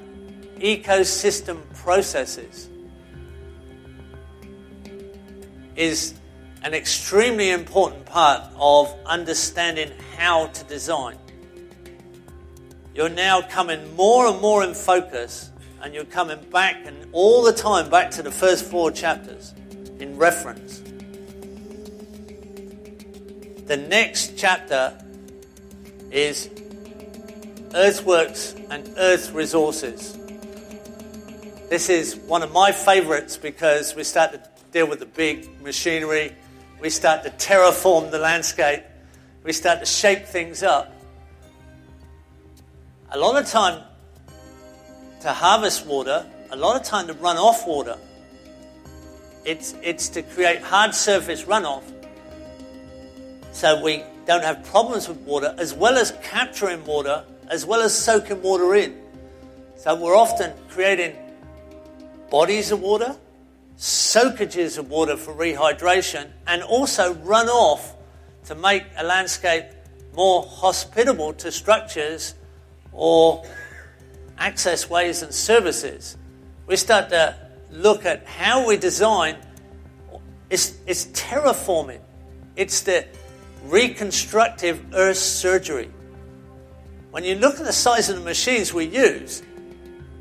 [0.59, 2.69] ecosystem processes
[5.77, 6.15] is
[6.65, 11.17] an extremely important part of understanding how to design.
[12.93, 17.53] You're now coming more and more in focus, and you're coming back and all the
[17.53, 19.55] time back to the first four chapters
[20.01, 20.83] in reference.
[23.69, 25.01] The next chapter
[26.11, 26.51] is
[27.75, 30.19] Earthworks and Earth Resources.
[31.71, 34.43] This is one of my favorites because we start to
[34.73, 36.35] deal with the big machinery,
[36.81, 38.83] we start to terraform the landscape,
[39.43, 40.95] we start to shape things up.
[43.13, 43.83] A lot of time
[45.23, 47.97] to harvest water, a lot of time to run off water.
[49.47, 51.85] It's, it's to create hard surface runoff
[53.53, 57.97] so we don't have problems with water, as well as capturing water, as well as
[57.97, 58.99] soaking water in.
[59.77, 61.15] So we're often creating
[62.31, 63.15] bodies of water,
[63.77, 67.95] soakages of water for rehydration, and also runoff
[68.47, 69.67] to make a landscape
[70.17, 72.35] more hospitable to structures
[72.91, 73.45] or
[74.39, 76.17] access ways and services.
[76.67, 77.37] We start to
[77.71, 79.37] look at how we design.
[80.49, 82.01] It's, it's terraforming.
[82.57, 83.07] It's the
[83.67, 85.91] reconstructive earth surgery.
[87.13, 89.43] When you look at the size of the machines we use,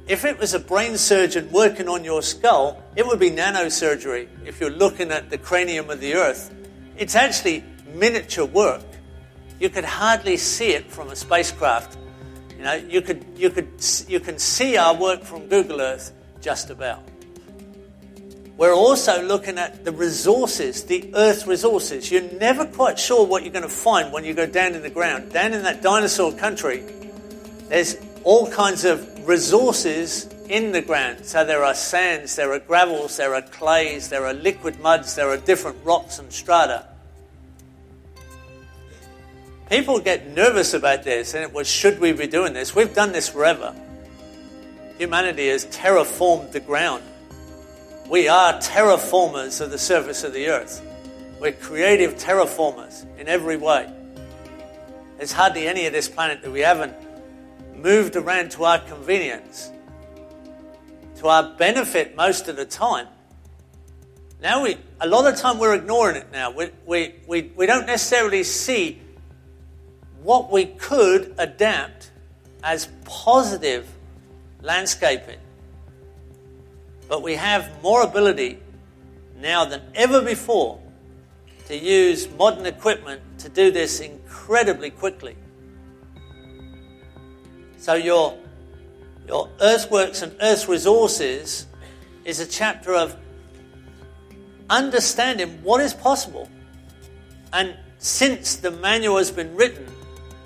[0.08, 4.60] if it was a brain surgeon working on your skull, it would be nanosurgery if
[4.60, 6.54] you're looking at the cranium of the earth.
[6.98, 7.64] It's actually
[7.94, 8.84] miniature work.
[9.58, 11.98] You could hardly see it from a spacecraft.
[12.58, 13.70] You know, you could you could
[14.10, 16.12] you can see our work from Google Earth
[16.42, 17.08] just about.
[18.62, 22.12] We're also looking at the resources, the earth resources.
[22.12, 24.90] You're never quite sure what you're going to find when you go down in the
[24.92, 25.32] ground.
[25.32, 26.84] Down in that dinosaur country,
[27.70, 31.26] there's all kinds of resources in the ground.
[31.26, 35.30] So there are sands, there are gravels, there are clays, there are liquid muds, there
[35.30, 36.86] are different rocks and strata.
[39.72, 42.76] People get nervous about this, and it was, should we be doing this?
[42.76, 43.74] We've done this forever.
[45.00, 47.02] Humanity has terraformed the ground.
[48.12, 50.86] We are terraformers of the surface of the earth.
[51.40, 53.90] We're creative terraformers in every way.
[55.16, 56.94] There's hardly any of this planet that we haven't
[57.74, 59.72] moved around to our convenience,
[61.20, 63.08] to our benefit most of the time.
[64.42, 66.52] Now we, a lot of time we're ignoring it now.
[66.52, 69.00] We, we, we, we don't necessarily see
[70.22, 72.12] what we could adapt
[72.62, 73.88] as positive
[74.62, 75.40] landscaping.
[77.12, 78.58] But we have more ability
[79.38, 80.80] now than ever before
[81.68, 85.36] to use modern equipment to do this incredibly quickly.
[87.76, 88.38] So your
[89.28, 91.68] your earthworks and earth resources
[92.24, 93.18] is a chapter of
[94.70, 96.48] understanding what is possible.
[97.52, 99.86] And since the manual has been written,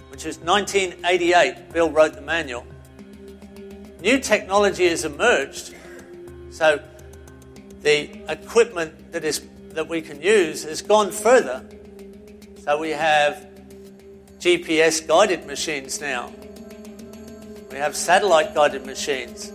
[0.09, 2.65] which was 1988, Bill wrote the manual,
[4.01, 5.74] new technology has emerged.
[6.55, 6.81] So
[7.81, 9.41] the equipment that is
[9.71, 11.65] that we can use has gone further.
[12.63, 13.45] So we have
[14.39, 16.31] GPS guided machines now.
[17.69, 19.51] We have satellite guided machines.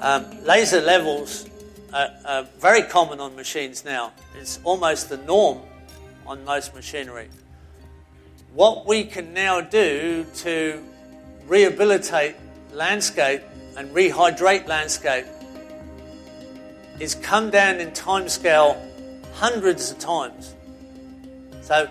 [0.00, 1.50] Um, laser levels
[1.92, 4.14] are, are very common on machines now.
[4.38, 5.60] It's almost the norm
[6.26, 7.28] on most machinery.
[8.54, 10.82] What we can now do to
[11.46, 12.36] rehabilitate
[12.72, 13.42] landscape
[13.76, 15.26] and rehydrate landscape
[17.00, 18.80] is come down in time scale
[19.34, 20.54] hundreds of times.
[21.62, 21.88] So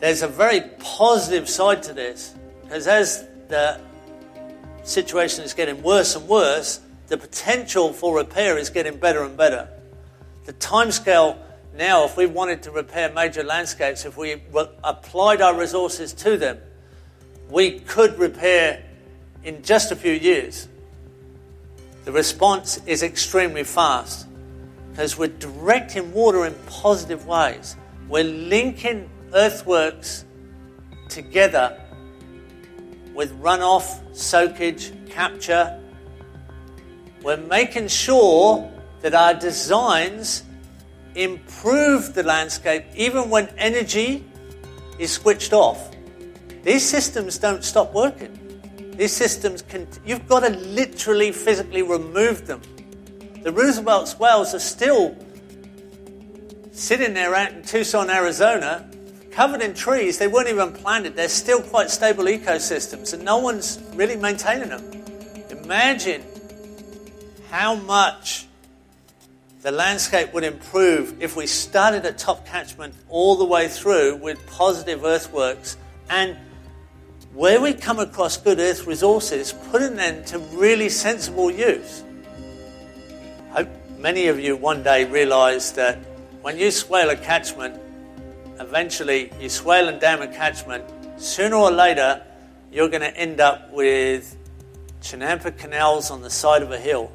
[0.00, 3.80] there's a very positive side to this because as the
[4.82, 9.68] situation is getting worse and worse, the potential for repair is getting better and better.
[10.44, 11.38] The timescale
[11.76, 14.40] now, if we wanted to repair major landscapes, if we
[14.82, 16.58] applied our resources to them,
[17.50, 18.82] we could repair
[19.44, 20.68] in just a few years.
[22.06, 24.28] The response is extremely fast
[24.90, 27.74] because we're directing water in positive ways.
[28.08, 30.24] We're linking earthworks
[31.08, 31.76] together
[33.12, 35.82] with runoff, soakage, capture.
[37.24, 40.44] We're making sure that our designs
[41.16, 44.24] improve the landscape even when energy
[45.00, 45.90] is switched off.
[46.62, 48.45] These systems don't stop working.
[48.96, 52.62] These systems can, you've got to literally physically remove them.
[53.42, 55.16] The Roosevelt swales are still
[56.72, 58.88] sitting there out in Tucson, Arizona,
[59.30, 60.18] covered in trees.
[60.18, 61.14] They weren't even planted.
[61.14, 64.82] They're still quite stable ecosystems, and no one's really maintaining them.
[65.50, 66.22] Imagine
[67.50, 68.46] how much
[69.62, 74.44] the landscape would improve if we started at top catchment all the way through with
[74.46, 75.76] positive earthworks
[76.08, 76.36] and
[77.36, 82.02] where we come across good earth resources, putting them to really sensible use.
[83.50, 83.68] I hope
[83.98, 85.98] many of you one day realize that
[86.40, 87.78] when you swale a catchment,
[88.58, 90.82] eventually you swale and dam a catchment,
[91.20, 92.22] sooner or later
[92.72, 94.34] you're going to end up with
[95.02, 97.12] chinampa canals on the side of a hill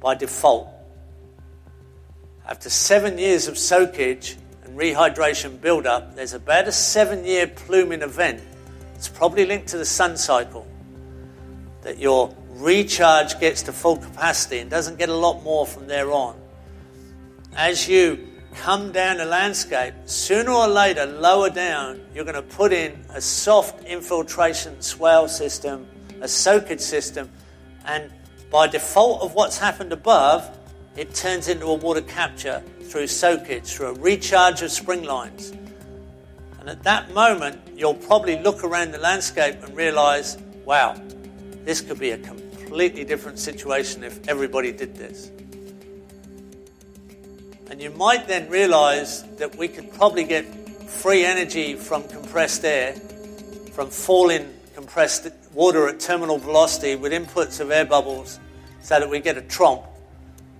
[0.00, 0.68] by default.
[2.46, 4.36] After seven years of soakage
[4.74, 8.42] rehydration build-up, there's about a seven-year pluming event.
[8.94, 10.66] It's probably linked to the sun cycle
[11.82, 16.10] that your recharge gets to full capacity and doesn't get a lot more from there
[16.10, 16.40] on.
[17.56, 22.72] As you come down the landscape, sooner or later, lower down, you're going to put
[22.72, 25.86] in a soft infiltration swale system,
[26.20, 27.30] a soakage system,
[27.84, 28.10] and
[28.50, 30.48] by default of what's happened above,
[30.96, 35.52] it turns into a water capture through soakage, through a recharge of spring lines.
[36.60, 41.00] And at that moment, you'll probably look around the landscape and realize, wow,
[41.64, 45.30] this could be a completely different situation if everybody did this.
[47.70, 50.44] And you might then realize that we could probably get
[50.88, 52.94] free energy from compressed air,
[53.72, 58.40] from falling compressed water at terminal velocity with inputs of air bubbles
[58.80, 59.84] so that we get a trompe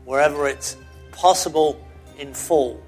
[0.05, 0.77] wherever it's
[1.13, 1.84] possible
[2.19, 2.83] in fall.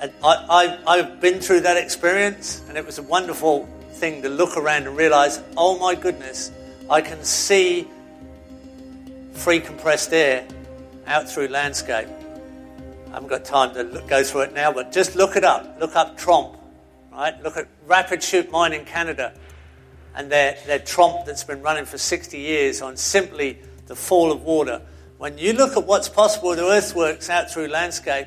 [0.00, 4.28] And I, I, I've been through that experience, and it was a wonderful thing to
[4.28, 6.52] look around and realize, oh my goodness,
[6.90, 7.88] I can see
[9.32, 10.46] free compressed air
[11.06, 12.08] out through landscape.
[13.08, 15.76] I haven't got time to look, go through it now, but just look it up.
[15.80, 16.58] Look up Trompe,
[17.12, 17.40] right?
[17.42, 19.32] Look at Ragged Chute Mine in Canada
[20.14, 24.42] and their, their Trompe that's been running for 60 years on simply the fall of
[24.42, 24.80] water.
[25.24, 28.26] When you look at what's possible with earthworks out through landscape,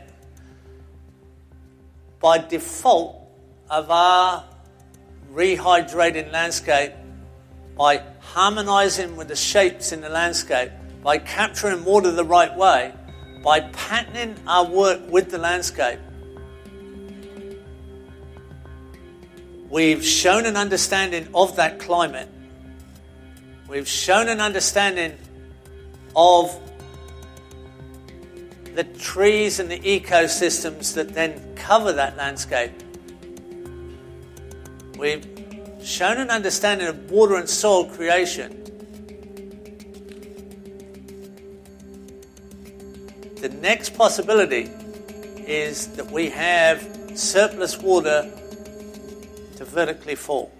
[2.19, 3.21] by default
[3.69, 4.43] of our
[5.31, 6.93] rehydrating landscape,
[7.77, 10.71] by harmonizing with the shapes in the landscape,
[11.03, 12.91] by capturing water the right way,
[13.43, 15.99] by patterning our work with the landscape,
[19.69, 22.27] we've shown an understanding of that climate.
[23.67, 25.15] We've shown an understanding
[26.15, 26.59] of
[28.77, 32.71] the trees and the ecosystems that then cover that landscape.
[34.99, 35.25] We've
[35.83, 38.51] shown an understanding of water and soil creation.
[43.41, 44.69] The next possibility
[45.47, 48.31] is that we have surplus water
[49.55, 50.51] to vertically fall.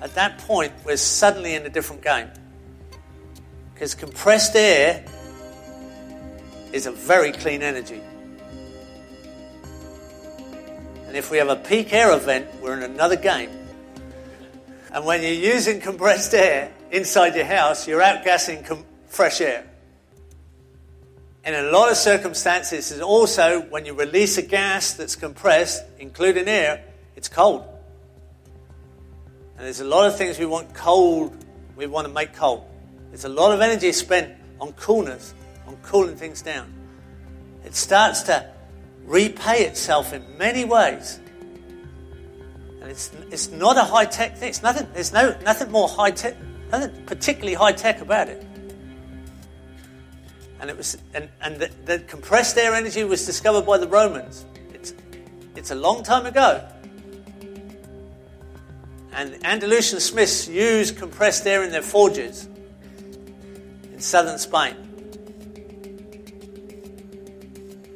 [0.00, 2.30] At that point, we're suddenly in a different game.
[3.78, 5.04] Because compressed air
[6.72, 8.00] is a very clean energy.
[11.06, 13.50] And if we have a peak air event, we're in another game.
[14.92, 19.64] And when you're using compressed air inside your house, you're outgassing com- fresh air.
[21.44, 25.84] And in a lot of circumstances, is also when you release a gas that's compressed,
[26.00, 26.82] including air,
[27.14, 27.64] it's cold.
[29.56, 31.32] And there's a lot of things we want cold,
[31.76, 32.64] we want to make cold.
[33.10, 35.34] There's a lot of energy spent on coolness,
[35.66, 36.72] on cooling things down.
[37.64, 38.48] It starts to
[39.04, 41.18] repay itself in many ways.
[42.80, 44.48] And it's, it's not a high tech thing.
[44.50, 46.36] It's nothing, there's no, nothing more high tech,
[46.70, 48.44] nothing particularly high tech about it.
[50.60, 54.44] And, it was, and, and the, the compressed air energy was discovered by the Romans.
[54.74, 54.92] It's,
[55.56, 56.66] it's a long time ago.
[59.12, 62.47] And Andalusian smiths used compressed air in their forges
[63.98, 64.76] in southern Spain.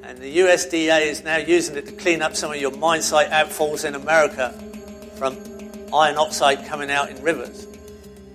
[0.03, 3.31] And the USDA is now using it to clean up some of your mine site
[3.31, 4.51] outfalls in America
[5.15, 5.39] from
[5.95, 7.69] iron oxide coming out in rivers.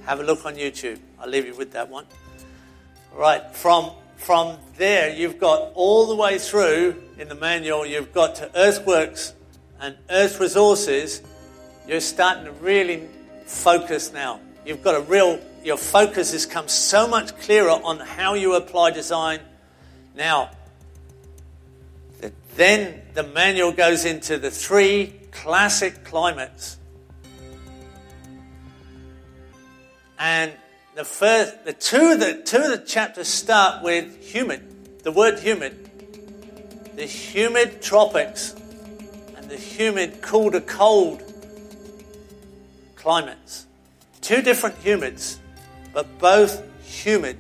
[0.05, 0.97] Have a look on YouTube.
[1.19, 2.05] I'll leave you with that one.
[3.13, 8.35] Right, from from there, you've got all the way through in the manual, you've got
[8.35, 9.33] to earthworks
[9.81, 11.21] and earth resources.
[11.85, 13.07] You're starting to really
[13.45, 14.39] focus now.
[14.65, 18.89] You've got a real, your focus has come so much clearer on how you apply
[18.89, 19.41] design.
[20.15, 20.51] Now,
[22.55, 26.77] then the manual goes into the three classic climates.
[30.17, 30.53] And
[30.95, 35.03] the first, the two of the two of the chapters start with humid.
[35.03, 35.91] The word humid.
[36.95, 38.55] The humid tropics
[39.35, 41.21] and the humid cool to cold
[42.95, 43.65] climates.
[44.21, 45.39] Two different humids,
[45.97, 47.35] but both humid.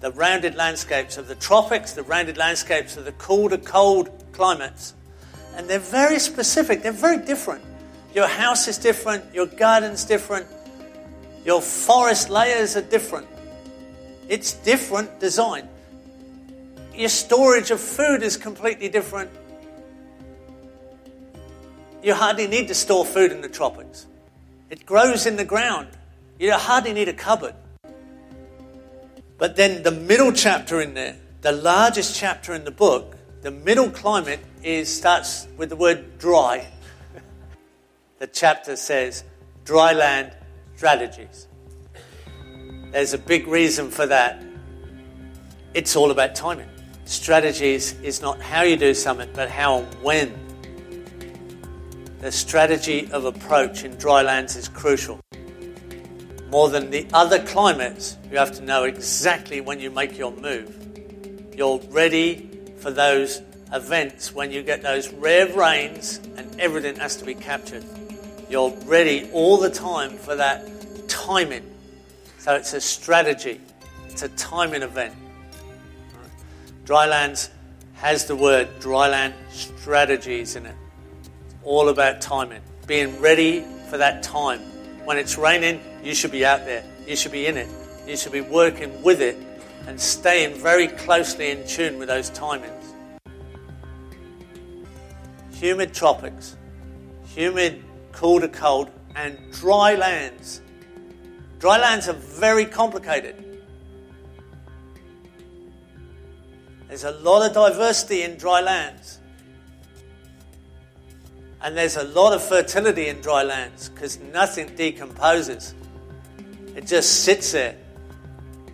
[0.00, 4.94] The rounded landscapes of the tropics, the rounded landscapes of the cool to cold climates.
[5.54, 7.62] And they're very specific, they're very different.
[8.12, 10.48] Your house is different, your garden's different,
[11.44, 13.28] your forest layers are different.
[14.28, 15.68] It's different design.
[16.96, 19.30] Your storage of food is completely different.
[22.02, 24.08] You hardly need to store food in the tropics.
[24.68, 25.95] It grows in the ground.
[26.38, 27.54] You hardly need a cupboard.
[29.38, 33.90] But then the middle chapter in there, the largest chapter in the book, the middle
[33.90, 36.66] climate is starts with the word dry.
[38.18, 39.24] the chapter says
[39.64, 40.32] dry land
[40.74, 41.48] strategies.
[42.92, 44.42] There's a big reason for that.
[45.74, 46.68] It's all about timing.
[47.04, 50.34] Strategies is not how you do something, but how and when.
[52.20, 55.20] The strategy of approach in dry lands is crucial.
[56.48, 60.74] More than the other climates, you have to know exactly when you make your move.
[61.56, 63.42] You're ready for those
[63.72, 67.84] events when you get those rare rains and everything has to be captured.
[68.48, 71.64] You're ready all the time for that timing.
[72.38, 73.60] So it's a strategy,
[74.08, 75.14] it's a timing event.
[76.84, 77.50] Drylands
[77.94, 80.76] has the word dryland strategies in it.
[81.20, 84.60] It's all about timing, being ready for that time.
[85.04, 87.68] When it's raining, you should be out there, you should be in it,
[88.06, 89.36] you should be working with it
[89.88, 92.70] and staying very closely in tune with those timings.
[95.54, 96.56] Humid tropics,
[97.34, 97.82] humid
[98.12, 100.60] cool to cold, and dry lands.
[101.58, 103.42] Dry lands are very complicated.
[106.86, 109.18] There's a lot of diversity in dry lands.
[111.60, 115.74] And there's a lot of fertility in dry lands because nothing decomposes.
[116.76, 117.74] It just sits there.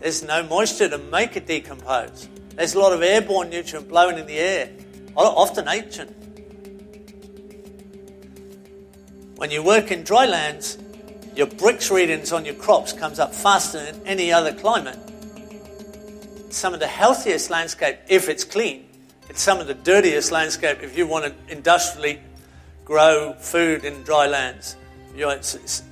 [0.00, 2.28] There's no moisture to make it decompose.
[2.56, 4.70] There's a lot of airborne nutrient blowing in the air,
[5.14, 6.10] often ancient.
[9.36, 10.78] When you work in dry lands,
[11.36, 14.98] your Brix readings on your crops comes up faster than any other climate.
[16.50, 18.86] Some of the healthiest landscape if it's clean.
[19.28, 22.20] It's some of the dirtiest landscape if you want to industrially
[22.84, 24.76] grow food in dry lands.
[25.14, 25.82] You know, it's, it's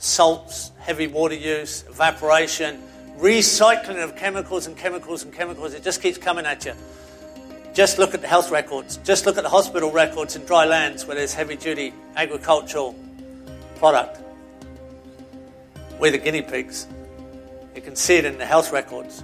[0.00, 2.82] salts, heavy water use, evaporation,
[3.18, 5.74] recycling of chemicals and chemicals and chemicals.
[5.74, 6.72] It just keeps coming at you.
[7.74, 8.96] Just look at the health records.
[9.04, 12.98] Just look at the hospital records in dry lands where there's heavy duty agricultural
[13.76, 14.18] product.
[16.00, 16.88] We're the guinea pigs.
[17.76, 19.22] You can see it in the health records.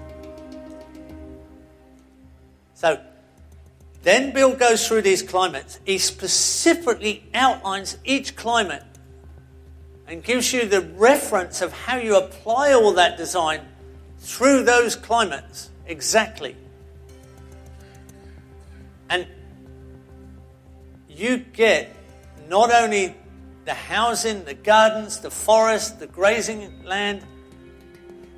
[2.75, 3.01] So,
[4.03, 5.81] then Bill goes through these climates.
[5.87, 8.83] He specifically outlines each climate
[10.09, 13.61] and gives you the reference of how you apply all that design
[14.19, 16.57] through those climates exactly.
[19.09, 19.27] And
[21.09, 21.95] you get
[22.49, 23.15] not only
[23.65, 27.23] the housing, the gardens, the forest, the grazing land,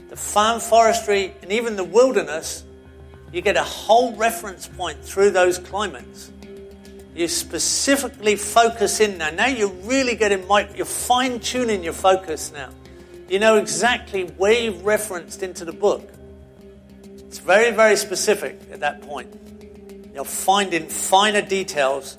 [0.08, 2.64] the farm forestry, and even the wilderness,
[3.30, 6.30] you get a whole reference point through those climates.
[7.18, 9.30] You specifically focus in now.
[9.30, 10.46] Now you're really getting,
[10.76, 12.70] you're fine tuning your focus now.
[13.28, 16.08] You know exactly where you've referenced into the book.
[17.02, 19.34] It's very, very specific at that point.
[20.14, 22.16] You're finding finer details,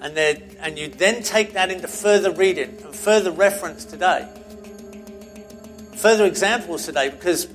[0.00, 4.28] and, and you then take that into further reading and further reference today.
[5.98, 7.46] Further examples today, because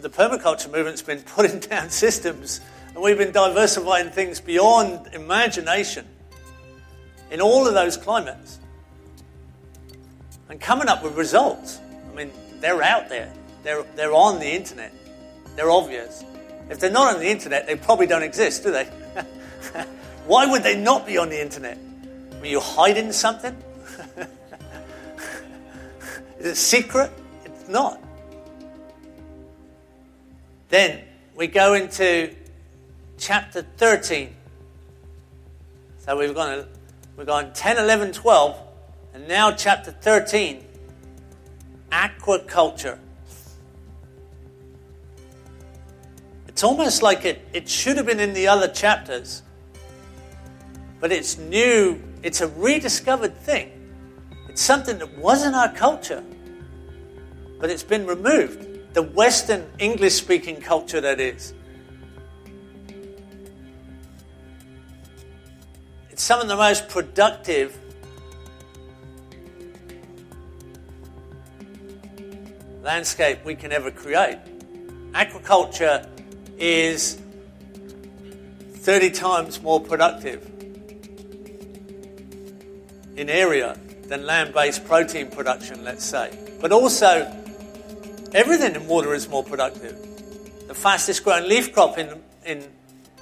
[0.00, 2.60] the permaculture movement's been putting down systems,
[2.94, 6.06] and we've been diversifying things beyond imagination
[7.30, 8.60] in all of those climates
[10.48, 11.80] and coming up with results.
[12.10, 13.32] I mean, they're out there.
[13.62, 14.92] They're, they're on the internet.
[15.56, 16.24] They're obvious.
[16.70, 18.84] If they're not on the internet, they probably don't exist, do they?
[20.26, 21.78] Why would they not be on the internet?
[22.40, 23.56] Are you hiding something?
[26.38, 27.10] Is it secret?
[27.44, 28.02] It's not.
[30.68, 31.02] Then
[31.34, 32.34] we go into
[33.18, 34.34] chapter 13.
[35.98, 36.66] So we've gone,
[37.16, 38.60] we've gone 10, 11, 12,
[39.14, 40.64] and now chapter 13
[41.90, 42.98] aquaculture.
[46.48, 49.42] It's almost like it, it should have been in the other chapters,
[51.00, 53.72] but it's new, it's a rediscovered thing.
[54.48, 56.24] It's something that wasn't our culture,
[57.60, 58.94] but it's been removed.
[58.94, 61.52] The Western English speaking culture, that is.
[66.16, 67.78] It's some of the most productive
[72.82, 74.38] landscape we can ever create.
[75.12, 76.08] Aquaculture
[76.56, 77.20] is
[78.76, 80.42] 30 times more productive
[83.16, 86.34] in area than land based protein production, let's say.
[86.62, 87.30] But also,
[88.32, 89.98] everything in water is more productive.
[90.66, 92.08] The fastest growing leaf crop in,
[92.46, 92.64] in,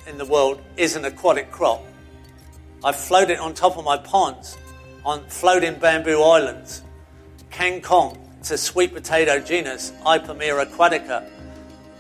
[0.07, 1.85] in the world is an aquatic crop.
[2.85, 4.59] I float it on top of my ponds
[5.07, 6.83] on floating bamboo islands.
[7.51, 11.27] Kangkong, it's a sweet potato genus, Ipomoea aquatica.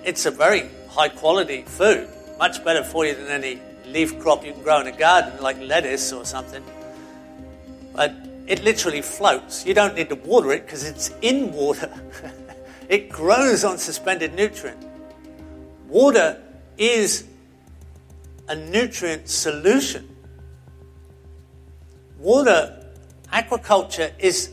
[0.04, 2.06] It's a very high quality food,
[2.38, 5.58] much better for you than any leaf crop you can grow in a garden, like
[5.58, 6.62] lettuce or something.
[7.94, 8.14] But
[8.46, 9.64] it literally floats.
[9.64, 11.90] You don't need to water it because it's in water.
[12.90, 14.84] it grows on suspended nutrient.
[15.88, 16.42] Water
[16.76, 17.24] is
[18.48, 20.13] a nutrient solution.
[22.24, 22.74] Water,
[23.30, 24.50] aquaculture is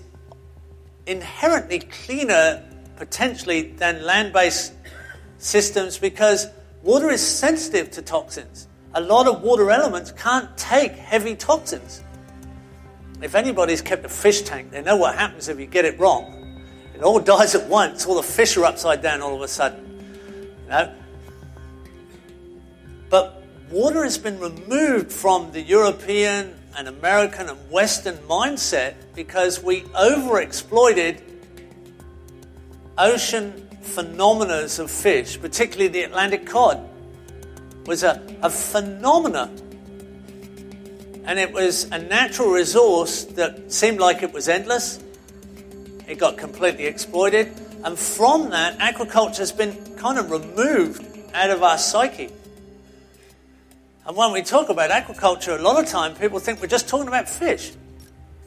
[1.05, 2.61] inherently cleaner
[2.97, 4.74] potentially than land based
[5.38, 6.47] systems because
[6.84, 8.67] water is sensitive to toxins.
[8.93, 12.03] A lot of water elements can't take heavy toxins.
[13.22, 16.61] If anybody's kept a fish tank, they know what happens if you get it wrong.
[16.93, 20.03] It all dies at once, all the fish are upside down all of a sudden.
[20.63, 20.95] You know?
[23.09, 29.82] But water has been removed from the European an American and Western mindset because we
[29.82, 31.22] overexploited
[32.97, 36.88] ocean phenomena of fish, particularly the Atlantic cod,
[37.86, 39.51] was a, a phenomena.
[41.24, 44.99] And it was a natural resource that seemed like it was endless.
[46.07, 47.51] It got completely exploited.
[47.84, 52.32] And from that, aquaculture has been kind of removed out of our psyche.
[54.12, 57.07] And when we talk about aquaculture, a lot of time people think we're just talking
[57.07, 57.72] about fish.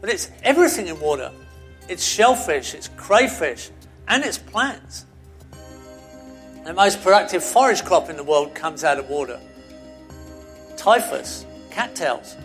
[0.02, 1.32] But it's everything in water.
[1.88, 3.70] It's shellfish, it's crayfish,
[4.06, 5.06] and it's plants.
[6.66, 9.40] The most productive forage crop in the world comes out of water.
[10.76, 12.36] Typha, cattails.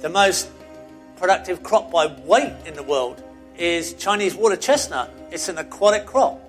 [0.00, 0.50] The most
[1.14, 3.22] productive crop by weight in the world
[3.56, 5.14] is Chinese water chestnut.
[5.30, 6.40] It's an aquatic crop.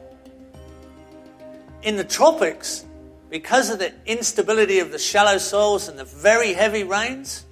[1.83, 2.84] In the tropics,
[3.35, 7.45] because of the instability of the shallow soils and the very heavy rains,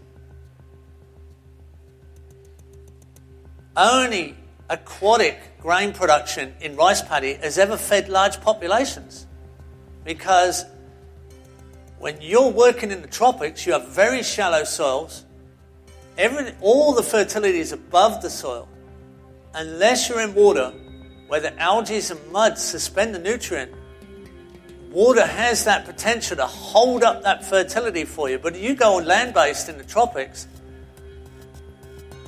[3.75, 4.37] only
[4.69, 9.27] aquatic grain production in rice paddy has ever fed large populations.
[10.05, 10.63] Because
[11.99, 15.25] when you're working in the tropics, you have very shallow soils.
[16.17, 18.69] Every, all the fertility is above the soil
[19.53, 20.71] unless you're in water
[21.27, 23.73] where the algae and mud suspend the nutrient,
[24.93, 28.37] water has that potential to hold up that fertility for you.
[28.37, 30.47] But if you go on land based in the tropics,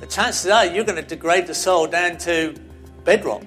[0.00, 2.54] the chances are you're going to degrade the soil down to
[3.04, 3.44] bedrock,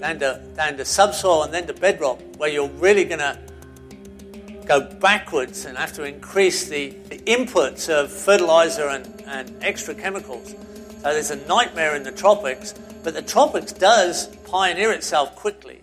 [0.00, 3.38] down to, down to subsoil and then to bedrock, where you're really going to
[4.66, 10.50] go backwards and have to increase the, the inputs of fertilizer and, and extra chemicals.
[10.50, 15.80] So there's a nightmare in the tropics but the tropics does pioneer itself quickly.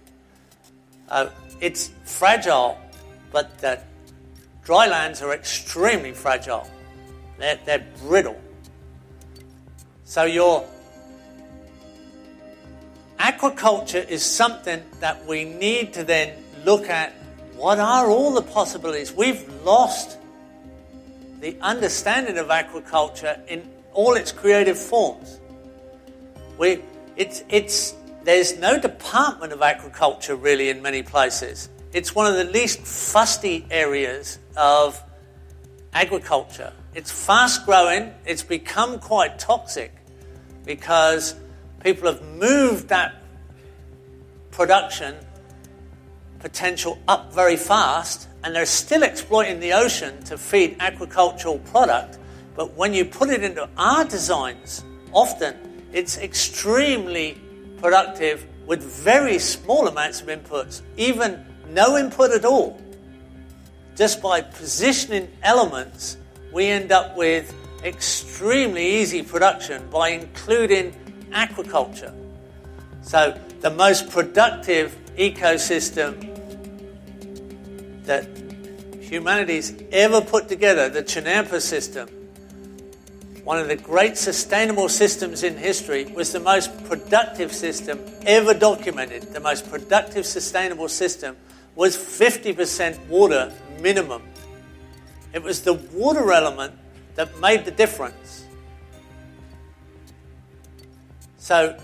[1.10, 1.30] Uh,
[1.60, 2.78] it's fragile,
[3.32, 3.80] but the
[4.64, 6.70] dry lands are extremely fragile.
[7.38, 8.42] They're, they're brittle.
[10.04, 10.66] So your
[13.20, 16.34] aquaculture is something that we need to then
[16.64, 17.14] look at
[17.56, 19.14] what are all the possibilities.
[19.14, 20.18] We've lost
[21.40, 25.40] the understanding of aquaculture in all its creative forms.
[26.58, 26.82] We,
[27.16, 27.96] it's, it's,
[28.26, 31.70] there's no department of agriculture really in many places.
[31.94, 35.02] It's one of the least fusty areas of
[35.94, 36.74] agriculture.
[36.96, 39.94] It's fast growing, it's become quite toxic
[40.66, 41.36] because
[41.84, 43.22] people have moved that
[44.50, 45.16] production
[46.40, 52.18] potential up very fast and they're still exploiting the ocean to feed agricultural product.
[52.56, 55.56] But when you put it into our designs, often
[55.94, 57.38] it's extremely
[57.86, 62.82] productive with very small amounts of inputs, even no input at all.
[63.96, 66.18] Just by positioning elements,
[66.52, 70.96] we end up with extremely easy production by including
[71.30, 72.12] aquaculture.
[73.04, 76.34] So, the most productive ecosystem
[78.06, 78.28] that
[79.00, 82.10] humanity's ever put together, the Chinampa system,
[83.46, 89.22] one of the great sustainable systems in history, was the most productive system ever documented.
[89.22, 91.38] The most productive sustainable system
[91.76, 94.24] was 50% water minimum.
[95.32, 96.74] It was the water element
[97.14, 98.46] that made the difference.
[101.38, 101.78] So,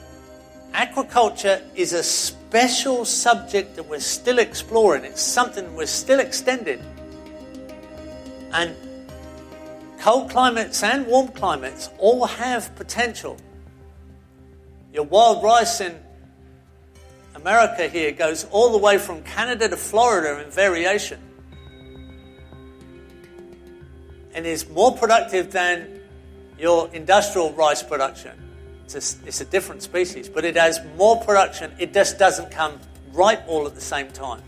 [0.73, 5.05] aquaculture is a special subject that we're still exploring.
[5.05, 6.81] It's something we're still extending.
[8.51, 8.75] And
[10.01, 13.37] Cold climates and warm climates all have potential.
[14.91, 15.95] Your wild rice in
[17.35, 21.19] America here goes all the way from Canada to Florida in variation
[24.33, 26.01] and is more productive than
[26.57, 28.31] your industrial rice production.
[28.85, 31.71] It's a, it's a different species, but it has more production.
[31.77, 32.79] It just doesn't come
[33.13, 34.41] ripe all at the same time.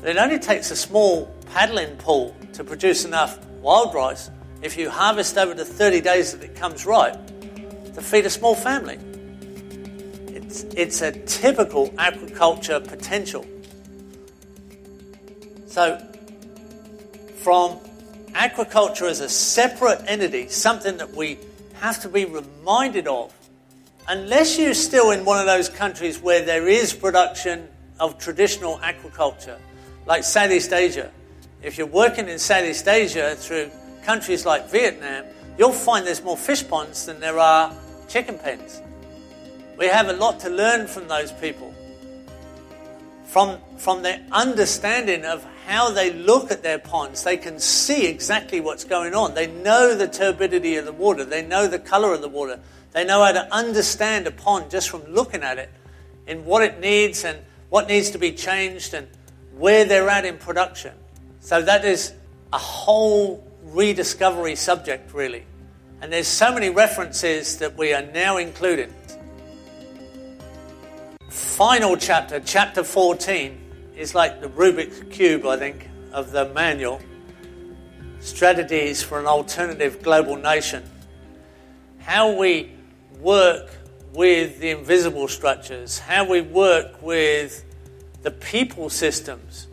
[0.00, 4.90] But it only takes a small paddling pool to produce enough wild rice, if you
[4.90, 7.16] harvest over the 30 days that it comes ripe,
[7.94, 8.98] to feed a small family.
[10.28, 13.46] It's, it's a typical aquaculture potential.
[15.66, 15.98] So,
[17.36, 17.78] from
[18.32, 21.38] aquaculture as a separate entity, something that we
[21.74, 23.32] have to be reminded of,
[24.08, 27.68] unless you're still in one of those countries where there is production
[28.00, 29.58] of traditional aquaculture,
[30.06, 31.10] like Southeast Asia,
[31.62, 33.70] if you're working in Southeast Asia through
[34.04, 35.24] countries like Vietnam,
[35.56, 37.72] you'll find there's more fish ponds than there are
[38.08, 38.82] chicken pens.
[39.78, 41.72] We have a lot to learn from those people.
[43.24, 48.60] From, from their understanding of how they look at their ponds, they can see exactly
[48.60, 49.34] what's going on.
[49.34, 52.60] They know the turbidity of the water, they know the color of the water,
[52.90, 55.70] they know how to understand a pond just from looking at it
[56.26, 57.38] and what it needs and
[57.70, 59.08] what needs to be changed and
[59.56, 60.92] where they're at in production.
[61.42, 62.12] So that is
[62.52, 65.44] a whole rediscovery subject, really.
[66.00, 68.94] And there's so many references that we are now including.
[71.28, 73.58] final chapter, chapter 14,
[73.96, 77.00] is like the Rubik's Cube, I think, of the manual
[78.20, 80.84] Strategies for an Alternative Global Nation.
[81.98, 82.70] How we
[83.18, 83.68] work
[84.12, 87.64] with the invisible structures, how we work with
[88.22, 89.66] the people systems,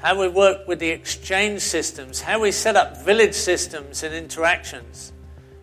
[0.00, 5.12] how we work with the exchange systems, how we set up village systems and interactions,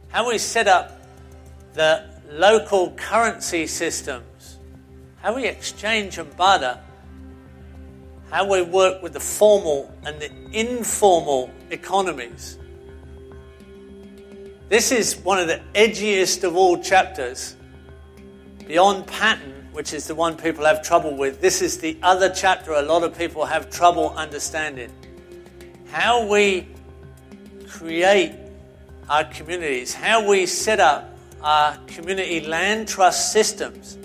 [0.09, 1.01] how we set up
[1.73, 4.57] the local currency systems,
[5.21, 6.79] how we exchange and barter,
[8.29, 12.57] how we work with the formal and the informal economies.
[14.67, 17.55] This is one of the edgiest of all chapters.
[18.67, 22.71] Beyond pattern, which is the one people have trouble with, this is the other chapter
[22.71, 24.89] a lot of people have trouble understanding.
[25.91, 26.65] How we
[27.67, 28.33] create
[29.09, 33.97] our communities, how we set up our community land trust systems,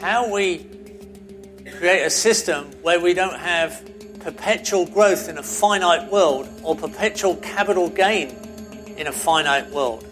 [0.00, 0.66] how we
[1.78, 3.86] create a system where we don't have
[4.20, 8.30] perpetual growth in a finite world or perpetual capital gain
[8.96, 10.06] in a finite world.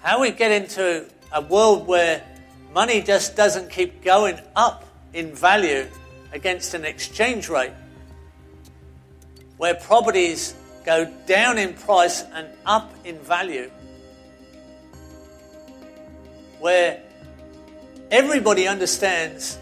[0.00, 2.22] How we get into a world where
[2.74, 5.86] money just doesn't keep going up in value
[6.32, 7.72] against an exchange rate,
[9.56, 10.54] where properties
[10.84, 13.70] go down in price and up in value,
[16.60, 17.00] where
[18.10, 19.58] everybody understands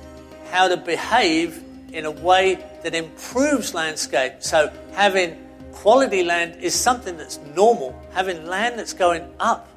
[0.51, 1.63] how to behave
[1.93, 4.35] in a way that improves landscape.
[4.41, 5.37] So having
[5.73, 7.99] quality land is something that's normal.
[8.13, 9.69] Having land that's going up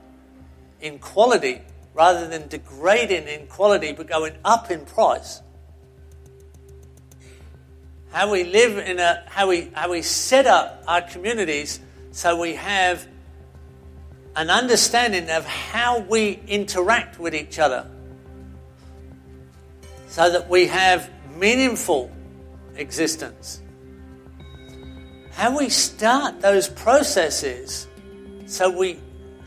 [0.82, 1.62] in quality
[2.00, 5.41] rather than degrading in quality but going up in price.
[8.14, 11.82] How we live in a how we how we set up our communities
[12.12, 13.06] so we have
[14.38, 17.86] an understanding of how we interact with each other
[20.08, 22.10] so that we have meaningful
[22.78, 23.62] existence.
[25.34, 27.88] How we start those processes
[28.45, 29.00] so we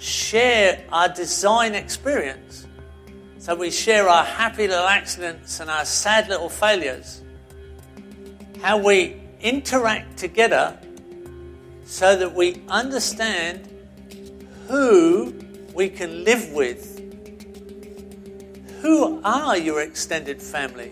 [0.03, 2.67] share our design experience,
[3.39, 7.23] so we share our happy little accidents and our sad little failures.
[8.61, 10.77] How we interact together
[11.85, 13.69] so that we understand
[14.69, 15.35] who
[15.73, 16.99] we can live with.
[18.81, 20.91] Who are your extended family?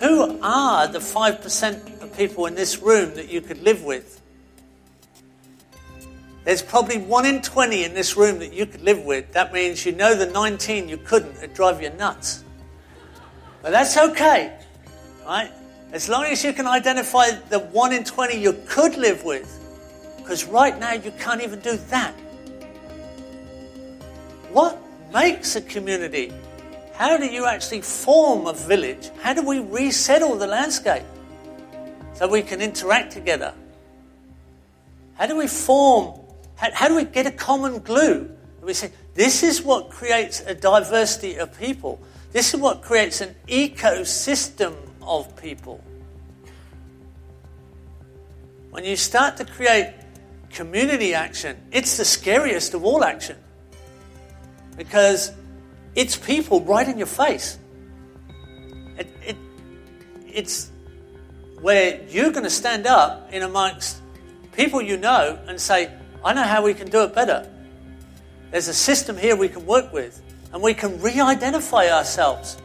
[0.00, 4.19] Who are the 5% of people in this room that you could live with?
[6.44, 9.32] There's probably 1 in 20 in this room that you could live with.
[9.32, 11.36] That means you know the 19 you couldn't.
[11.36, 12.44] It'd drive you nuts.
[13.62, 14.58] But that's okay,
[15.26, 15.50] right?
[15.92, 19.58] As long as you can identify the 1 in 20 you could live with.
[20.16, 22.14] Because right now you can't even do that.
[24.52, 24.78] What
[25.12, 26.32] makes a community?
[26.94, 29.10] How do you actually form a village?
[29.22, 31.04] How do we resettle the landscape
[32.14, 33.54] so we can interact together?
[35.14, 36.19] How do we form,
[36.60, 38.30] how, how do we get a common glue?
[38.60, 41.98] We say, this is what creates a diversity of people.
[42.32, 45.82] This is what creates an ecosystem of people.
[48.68, 49.94] When you start to create
[50.50, 53.38] community action, it's the scariest of all action.
[54.76, 55.32] Because
[55.94, 57.58] it's people right in your face.
[58.98, 59.36] It, it,
[60.26, 60.70] it's
[61.62, 63.96] where you're going to stand up in amongst
[64.52, 65.90] people you know and say,
[66.24, 67.48] I know how we can do it better.
[68.50, 70.20] There's a system here we can work with,
[70.52, 72.56] and we can re identify ourselves.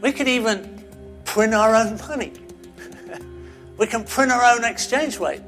[0.00, 0.84] We can even
[1.24, 2.32] print our own money.
[3.78, 5.40] we can print our own exchange rate.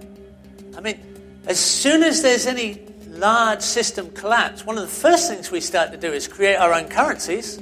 [0.76, 0.98] I mean,
[1.46, 5.92] as soon as there's any large system collapse, one of the first things we start
[5.92, 7.60] to do is create our own currencies.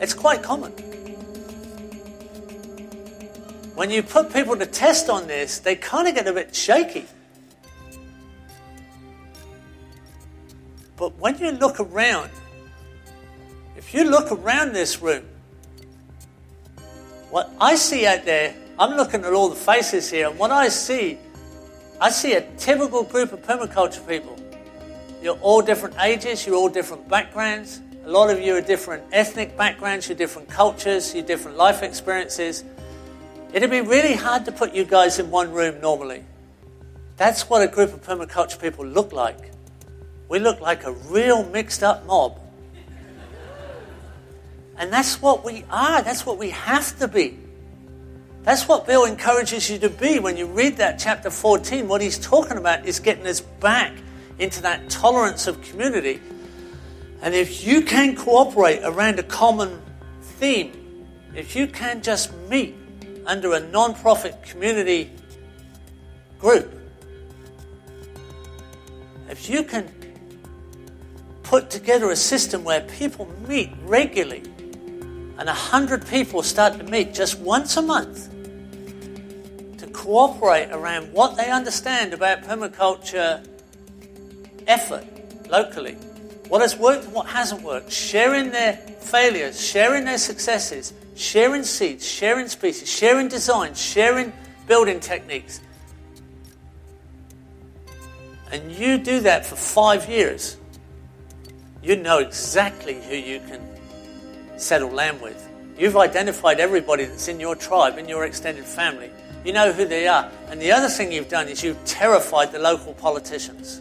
[0.00, 0.72] It's quite common.
[3.78, 7.06] When you put people to test on this, they kind of get a bit shaky.
[10.96, 12.32] But when you look around,
[13.76, 15.22] if you look around this room,
[17.30, 20.70] what I see out there, I'm looking at all the faces here, and what I
[20.70, 21.16] see,
[22.00, 24.36] I see a typical group of permaculture people.
[25.22, 27.80] You're all different ages, you're all different backgrounds.
[28.04, 32.64] A lot of you are different ethnic backgrounds, you're different cultures, you're different life experiences.
[33.52, 36.24] It'd be really hard to put you guys in one room normally.
[37.16, 39.52] That's what a group of permaculture people look like.
[40.28, 42.38] We look like a real mixed up mob.
[44.76, 46.02] And that's what we are.
[46.02, 47.38] That's what we have to be.
[48.44, 51.88] That's what Bill encourages you to be when you read that chapter 14.
[51.88, 53.92] What he's talking about is getting us back
[54.38, 56.20] into that tolerance of community.
[57.20, 59.82] And if you can cooperate around a common
[60.20, 62.76] theme, if you can just meet
[63.28, 65.12] under a non profit community
[66.40, 66.74] group,
[69.28, 69.88] if you can
[71.42, 74.42] put together a system where people meet regularly
[75.38, 78.28] and a hundred people start to meet just once a month
[79.78, 83.46] to cooperate around what they understand about permaculture
[84.66, 85.04] effort
[85.48, 85.94] locally,
[86.48, 92.06] what has worked and what hasn't worked, sharing their failures, sharing their successes, sharing seeds,
[92.06, 94.32] sharing species, sharing designs, sharing
[94.66, 95.60] building techniques.
[98.52, 100.56] And you do that for five years,
[101.82, 103.60] you know exactly who you can
[104.56, 105.44] settle land with.
[105.76, 109.10] You've identified everybody that's in your tribe, in your extended family.
[109.44, 110.30] You know who they are.
[110.50, 113.80] And the other thing you've done is you've terrified the local politicians.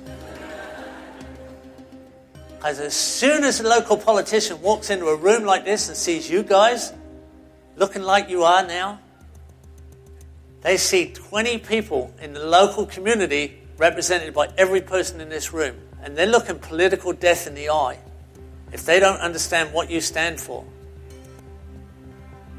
[2.55, 6.29] Because as soon as a local politician walks into a room like this and sees
[6.29, 6.93] you guys
[7.77, 8.99] looking like you are now,
[10.61, 15.77] they see 20 people in the local community represented by every person in this room.
[16.03, 17.99] And they're looking political death in the eye
[18.73, 20.65] if they don't understand what you stand for.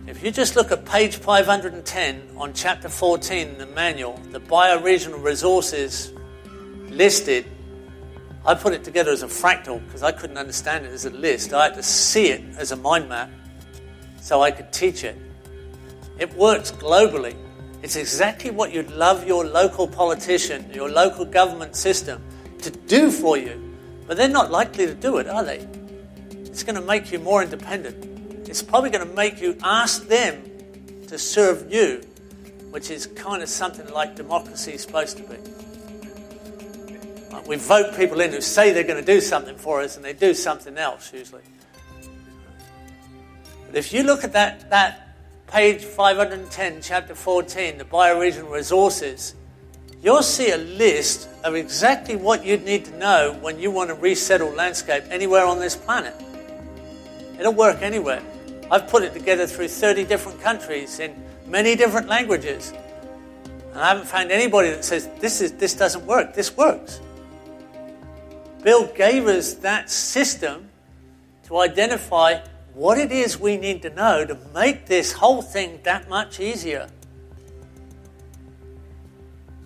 [0.07, 5.23] If you just look at page 510 on chapter 14 in the manual, the bioregional
[5.23, 6.13] resources
[6.89, 7.45] listed
[8.47, 11.53] I put it together as a fractal because I couldn't understand it as a list.
[11.53, 13.31] I had to see it as a mind map
[14.21, 15.17] so I could teach it.
[16.19, 17.37] It works globally.
[17.83, 22.23] It's exactly what you'd love your local politician, your local government system
[22.63, 23.77] to do for you.
[24.07, 25.67] But they're not likely to do it, are they?
[26.31, 28.49] It's going to make you more independent.
[28.49, 30.43] It's probably going to make you ask them
[31.07, 32.03] to serve you,
[32.71, 35.37] which is kind of something like democracy is supposed to be.
[37.47, 40.13] We vote people in who say they're going to do something for us and they
[40.13, 41.43] do something else usually.
[43.69, 45.15] But if you look at that, that
[45.47, 49.35] page 510, chapter 14, the bioregional resources,
[50.03, 53.95] you'll see a list of exactly what you'd need to know when you want to
[53.95, 56.15] resettle landscape anywhere on this planet.
[57.39, 58.23] It'll work anywhere.
[58.71, 61.15] I've put it together through 30 different countries in
[61.47, 62.73] many different languages.
[63.73, 66.33] And I haven't found anybody that says this is this doesn't work.
[66.33, 67.01] This works.
[68.63, 70.71] Bill gave us that system
[71.45, 72.41] to identify
[72.79, 76.89] what it is we need to know to make this whole thing that much easier.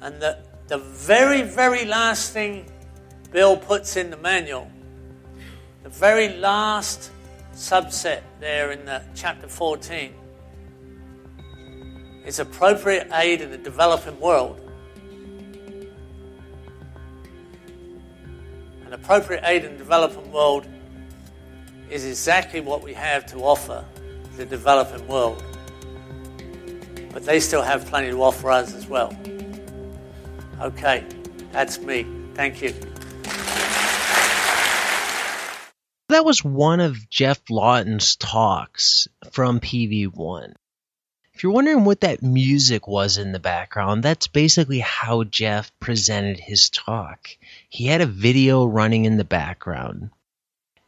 [0.00, 2.64] And the, the very, very last thing
[3.30, 4.70] Bill puts in the manual,
[5.82, 7.10] the very last
[7.52, 10.14] subset there in the chapter 14,
[12.24, 14.58] is appropriate aid in the developing world.
[18.86, 20.66] And appropriate aid in the developing world
[21.92, 23.84] is exactly what we have to offer
[24.38, 25.44] the developing world.
[27.12, 29.14] But they still have plenty to offer us as well.
[30.58, 31.04] Okay,
[31.52, 32.06] that's me.
[32.34, 32.72] Thank you.
[36.08, 40.54] That was one of Geoff Lawton's talks from PV1.
[41.34, 46.38] If you're wondering what that music was in the background, that's basically how Geoff presented
[46.38, 47.28] his talk.
[47.68, 50.10] He had a video running in the background,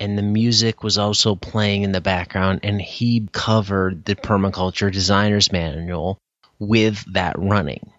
[0.04, 5.50] and the music was also playing in the background, and he covered the Permaculture Designer's
[5.50, 6.18] Manual
[6.58, 7.90] with that running.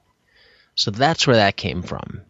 [0.76, 2.22] So that's where that came from.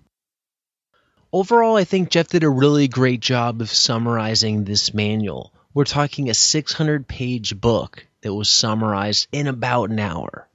[1.33, 5.51] Overall, I think Geoff did a really great job of summarizing this manual.
[5.73, 10.47] We're talking a 600 page book that was summarized in about an hour.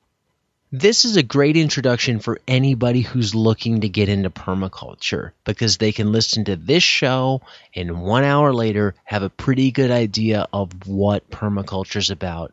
[0.72, 5.90] This is a great introduction for anybody who's looking to get into permaculture because they
[5.90, 7.40] can listen to this show
[7.74, 12.52] and one hour later have a pretty good idea of what permaculture is about.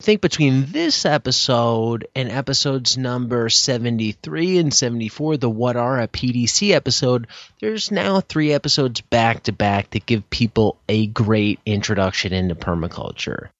[0.00, 6.08] I think between this episode and episodes number 73 and 74, the What Are a
[6.08, 7.28] PDC episode,
[7.60, 13.50] there's now three episodes back to back that give people a great introduction into permaculture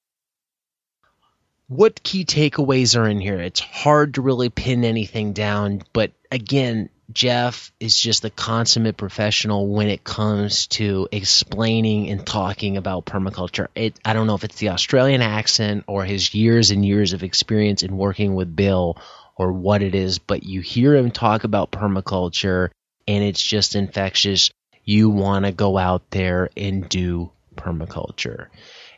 [1.68, 3.40] what key takeaways are in here?
[3.40, 9.68] It's hard to really pin anything down, but again, Geoff is just a consummate professional
[9.68, 13.68] when it comes to explaining and talking about permaculture.
[13.74, 17.22] It, I don't know if it's the Australian accent or his years and years of
[17.22, 18.96] experience in working with Bill
[19.36, 22.70] or what it is, but you hear him talk about permaculture
[23.06, 24.50] and it's just infectious.
[24.82, 28.48] You want to go out there and do permaculture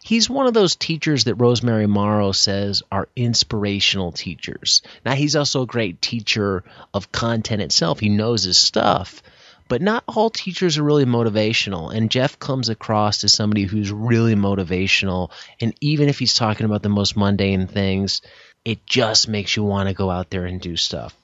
[0.07, 4.81] he's one of those teachers that Rosemary Morrow says are inspirational teachers.
[5.05, 6.63] Now, he's also a great teacher
[6.95, 7.99] of content itself.
[7.99, 9.21] He knows his stuff,
[9.69, 14.37] But not all teachers are really motivational, and Geoff comes across as somebody who's really
[14.37, 15.33] motivational.
[15.61, 18.23] And even if he's talking about the most mundane things,
[18.65, 21.17] it just makes you want to go out there and do stuff.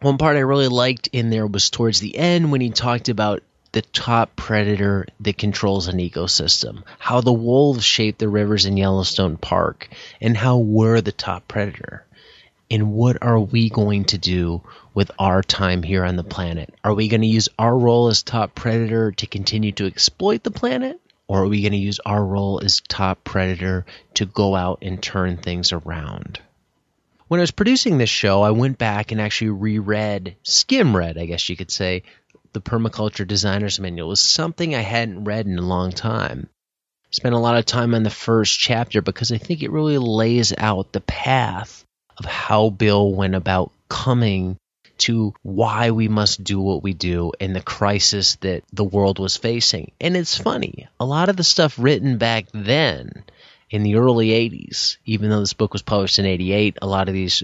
[0.00, 3.42] One part I really liked in there was towards the end when he talked about
[3.72, 9.36] the top predator that controls an ecosystem, how the wolves shape the rivers in Yellowstone
[9.36, 9.88] Park,
[10.20, 12.04] and how we're the top predator.
[12.70, 14.62] And what are we going to do
[14.94, 16.72] with our time here on the planet?
[16.84, 20.52] Are we going to use our role as top predator to continue to exploit the
[20.52, 21.00] planet?
[21.26, 25.00] Or are we going to use our role as top predator to go out and
[25.00, 26.40] turn things around?
[27.28, 31.26] When I was producing this show, I went back and actually reread, skim read, I
[31.26, 32.02] guess you could say,
[32.52, 34.08] the Permaculture Designer's Manual.
[34.08, 36.48] Was something I hadn't read in a long time.
[37.10, 40.52] Spent a lot of time on the first chapter because I think it really lays
[40.56, 41.84] out the path
[42.16, 44.56] of how Bill went about coming
[44.98, 49.36] to why we must do what we do and the crisis that the world was
[49.36, 49.92] facing.
[50.00, 53.24] And it's funny, a lot of the stuff written back then
[53.70, 57.14] in the early 80s, even though this book was published in 88, a lot of
[57.14, 57.42] these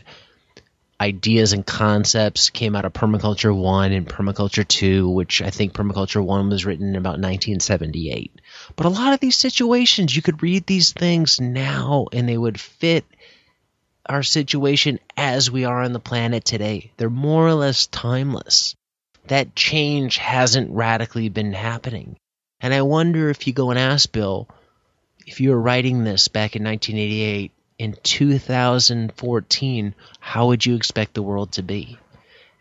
[1.01, 6.25] ideas and concepts came out of Permaculture 1 and Permaculture 2, which I think Permaculture
[6.25, 8.41] 1 was written in about 1978.
[8.75, 12.59] But a lot of these situations, you could read these things now and they would
[12.59, 13.05] fit
[14.09, 16.93] our situation as we are on the planet today.
[16.97, 18.75] They're more or less timeless.
[19.27, 22.17] That change hasn't radically been happening.
[22.61, 24.49] And I wonder if you go and ask Bill,
[25.27, 31.23] if you were writing this back in 1988, in 2014, how would you expect the
[31.23, 31.99] world to be?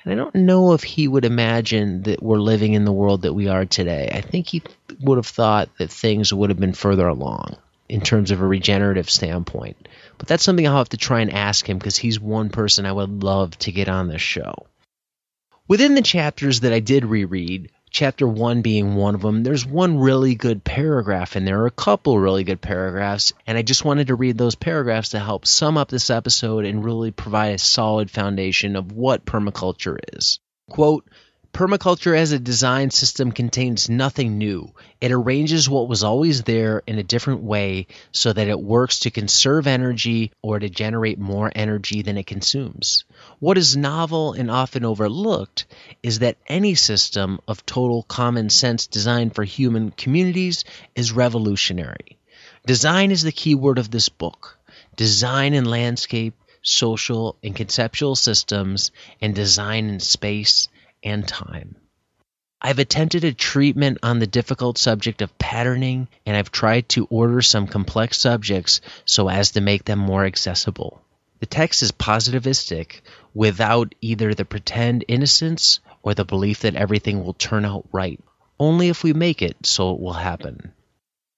[0.04, 3.34] And I don't know if he would imagine that we're living in the world that
[3.34, 4.10] we are today.
[4.14, 4.62] I think he
[5.02, 7.58] would have thought that things would have been further along
[7.90, 9.88] in terms of a regenerative standpoint.
[10.18, 12.92] But that's something I'll have to try and ask him because he's one person I
[12.92, 14.68] would love to get on this show.
[15.68, 19.98] Within the chapters that I did reread, chapter one being one of them, there's one
[19.98, 24.08] really good paragraph and there are a couple really good paragraphs, and I just wanted
[24.08, 28.12] to read those paragraphs to help sum up this episode and really provide a solid
[28.12, 30.40] foundation of what permaculture is.
[30.70, 31.08] Quote,
[31.56, 34.74] Permaculture as a design system contains nothing new.
[35.00, 39.10] It arranges what was always there in a different way so that it works to
[39.10, 43.06] conserve energy or to generate more energy than it consumes.
[43.40, 45.66] What is novel and often overlooked
[46.04, 52.18] is that any system of total common sense designed for human communities is revolutionary.
[52.68, 54.60] Design is the key word of this book.
[54.98, 58.92] Design in landscape, social and conceptual systems,
[59.22, 60.68] and design in space
[61.06, 61.76] and time.
[62.62, 67.42] I've attempted a treatment on the difficult subject of patterning, and I've tried to order
[67.42, 71.02] some complex subjects so as to make them more accessible.
[71.40, 73.02] The text is positivistic
[73.34, 78.20] without either the pretend innocence or the belief that everything will turn out right.
[78.60, 80.74] Only if we make it so it will happen.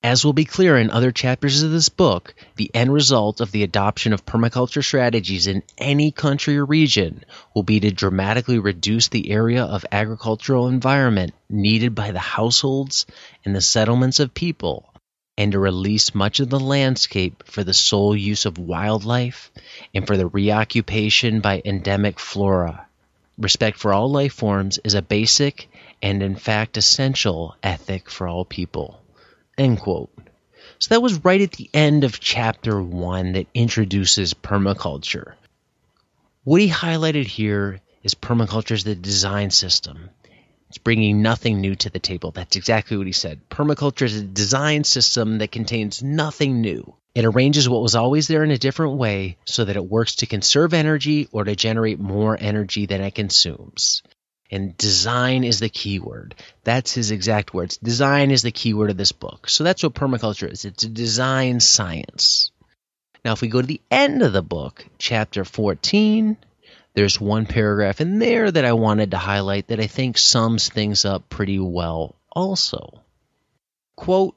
[0.08, 3.64] As will be clear in other chapters of this book, the end result of the
[3.64, 9.30] adoption of permaculture strategies in any country or region will be to dramatically reduce the
[9.30, 13.06] area of agricultural environment needed by the households
[13.44, 14.94] and the settlements of people,
[15.38, 19.52] and to release much of the landscape for the sole use of wildlife
[19.94, 22.88] and for the reoccupation by endemic flora.
[23.38, 25.70] Respect for all life forms is a basic
[26.02, 29.02] and, in fact, essential ethic for all people.
[29.58, 30.12] End quote.
[30.80, 35.34] So that was right at the end of chapter one that introduces permaculture.
[36.44, 40.10] What he highlighted here is permaculture is the design system.
[40.70, 42.32] It's bringing nothing new to the table.
[42.32, 43.50] That's exactly what he said.
[43.50, 46.96] Permaculture is a design system that contains nothing new.
[47.16, 50.28] It arranges what was always there in a different way so that it works to
[50.28, 54.04] conserve energy or to generate more energy than it consumes.
[54.50, 56.36] And design is the key word.
[56.64, 57.78] That's his exact words.
[57.78, 59.50] Design is the key word of this book.
[59.50, 60.64] So that's what permaculture is.
[60.64, 62.52] It's a design science.
[63.26, 66.38] Now, if we go to the end of the book, chapter 14,
[66.94, 71.04] there's one paragraph in there that I wanted to highlight that I think sums things
[71.04, 73.02] up pretty well also.
[73.96, 74.36] Quote,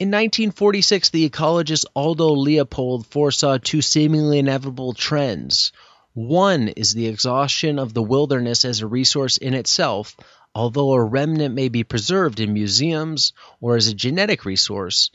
[0.00, 5.72] in 1946, the ecologist Aldo Leopold foresaw two seemingly inevitable trends.
[6.12, 10.16] One is the exhaustion of the wilderness as a resource in itself,
[10.54, 15.10] although a remnant may be preserved in museums or as a genetic resource,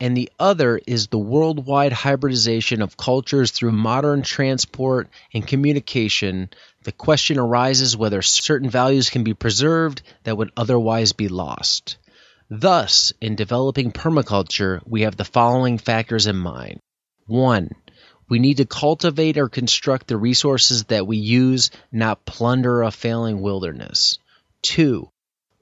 [0.00, 6.50] and the other is the worldwide hybridization of cultures through modern transport and communication.
[6.82, 11.98] The question arises whether certain values can be preserved that would otherwise be lost.
[12.50, 16.80] Thus, in developing permaculture, we have the following factors in mind.
[17.26, 17.70] 1.
[18.28, 23.40] We need to cultivate or construct the resources that we use, not plunder a failing
[23.42, 24.18] wilderness.
[24.62, 25.10] Two,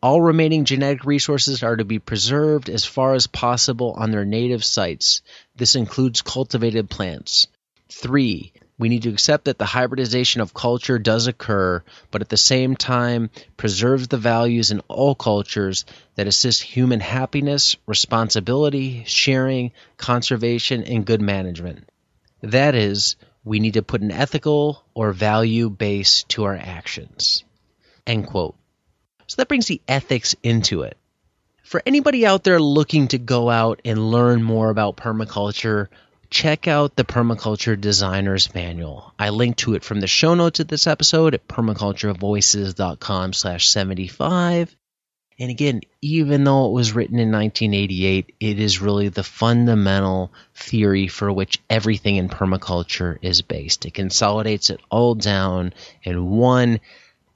[0.02, 4.64] all remaining genetic resources are to be preserved as far as possible on their native
[4.64, 5.20] sites.
[5.56, 7.46] This includes cultivated plants.
[7.90, 12.38] Three, we need to accept that the hybridization of culture does occur, but at the
[12.38, 13.28] same time
[13.58, 15.84] preserves the values in all cultures
[16.14, 21.86] that assist human happiness, responsibility, sharing, conservation, and good management.
[22.42, 27.44] That is, we need to put an ethical or value base to our actions.
[28.06, 28.56] End quote.
[29.26, 30.96] So that brings the ethics into it.
[31.62, 35.86] For anybody out there looking to go out and learn more about permaculture,
[36.30, 39.12] check out the Permaculture Designer's Manual.
[39.18, 44.76] I link to it from the show notes of this episode at permaculturevoices.com slash 75.
[45.40, 51.08] And again, even though it was written in 1988, it is really the fundamental theory
[51.08, 53.86] for which everything in permaculture is based.
[53.86, 55.72] It consolidates it all down
[56.02, 56.80] in one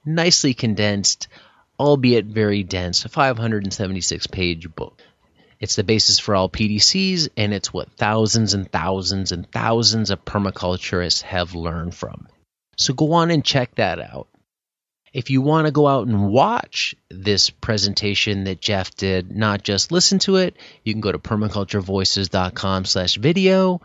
[0.05, 1.27] nicely condensed,
[1.79, 5.01] albeit very dense, 576 page book.
[5.59, 10.23] It's the basis for all PDCs, and it's what thousands and thousands and thousands of
[10.23, 12.27] permaculturists have learned from.
[12.77, 14.27] So go on and check that out.
[15.15, 19.89] If you want to go out and watch this presentation that Geoff did, not just
[19.89, 23.79] listen to it, you can go to permaculturevoices.com slash video.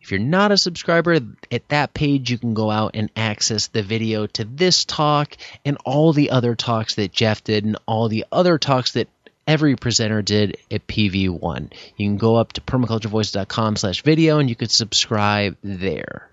[0.00, 1.18] If you're not a subscriber,
[1.52, 5.36] at that page you can go out and access the video to this talk
[5.66, 9.08] and all the other talks that Geoff did and all the other talks that
[9.46, 11.74] every presenter did at PV1.
[11.98, 16.29] You can go up to permaculturevoice.com slash video and you could subscribe there.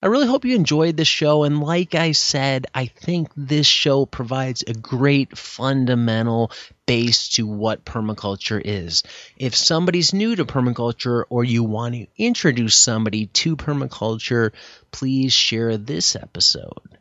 [0.00, 1.42] I really hope you enjoyed this show.
[1.42, 6.52] And like I said, I think this show provides a great fundamental
[6.86, 9.02] base to what permaculture is.
[9.36, 14.52] If somebody's new to permaculture or you want to introduce somebody to permaculture,
[14.92, 16.98] please share this episode.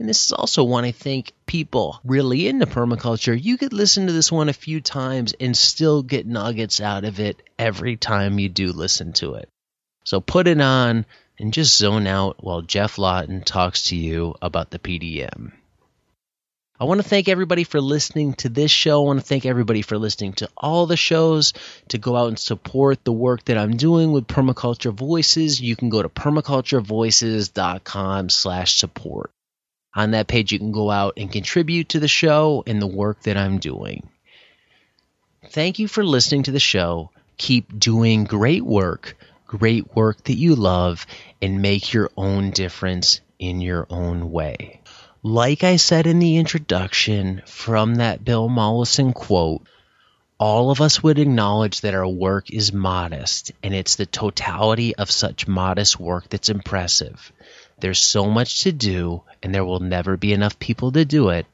[0.00, 4.12] And this is also one I think people really into permaculture, you could listen to
[4.12, 8.48] this one a few times and still get nuggets out of it every time you
[8.48, 9.48] do listen to it.
[10.04, 11.04] So put it on
[11.38, 15.52] and just zone out while Geoff Lawton talks to you about the PDM.
[16.80, 19.02] I want to thank everybody for listening to this show.
[19.02, 21.52] I want to thank everybody for listening to all the shows.
[21.88, 25.88] To go out and support the work that I'm doing with Permaculture Voices, you can
[25.88, 29.32] go to permaculturevoices.com slash support.
[29.96, 33.22] On that page, you can go out and contribute to the show and the work
[33.22, 34.08] that I'm doing.
[35.50, 37.10] Thank you for listening to the show.
[37.38, 39.16] Keep doing great work,
[39.48, 41.06] great work that you love,
[41.40, 44.80] and make your own difference in your own way.
[45.22, 49.62] Like I said in the introduction from that Bill Mollison quote,
[50.38, 55.10] all of us would acknowledge that our work is modest, and it's the totality of
[55.10, 57.32] such modest work that's impressive.
[57.80, 61.46] There's so much to do, and there will never be enough people to do it.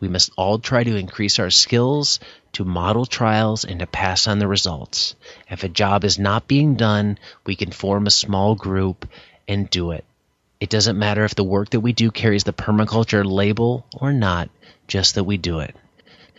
[0.00, 2.20] We must all try to increase our skills,
[2.52, 5.14] to model trials, and to pass on the results.
[5.50, 9.06] If a job is not being done, we can form a small group
[9.50, 10.04] and do it.
[10.60, 14.48] It doesn't matter if the work that we do carries the permaculture label or not,
[14.86, 15.74] just that we do it.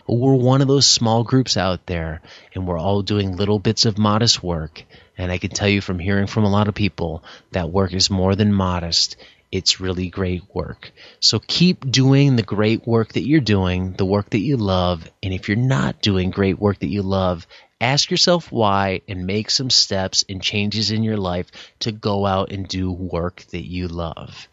[0.08, 2.22] We're one of those small groups out there,
[2.54, 4.82] and we're all doing little bits of modest work.
[5.18, 8.08] And I can tell you from hearing from a lot of people that work is
[8.08, 9.16] more than modest.
[9.50, 10.90] It's really great work.
[11.20, 15.06] So keep doing the great work that you're doing, the work that you love.
[15.22, 17.46] And if you're not doing great work that you love,
[17.82, 21.50] ask yourself why and make some steps and changes in your life
[21.80, 24.48] to go out and do work that you love.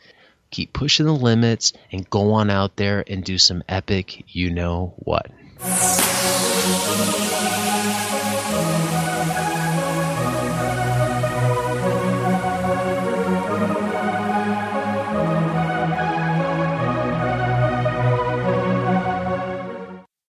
[0.52, 4.96] Keep pushing the limits and go on out there and do some epic, you know
[4.98, 5.28] what.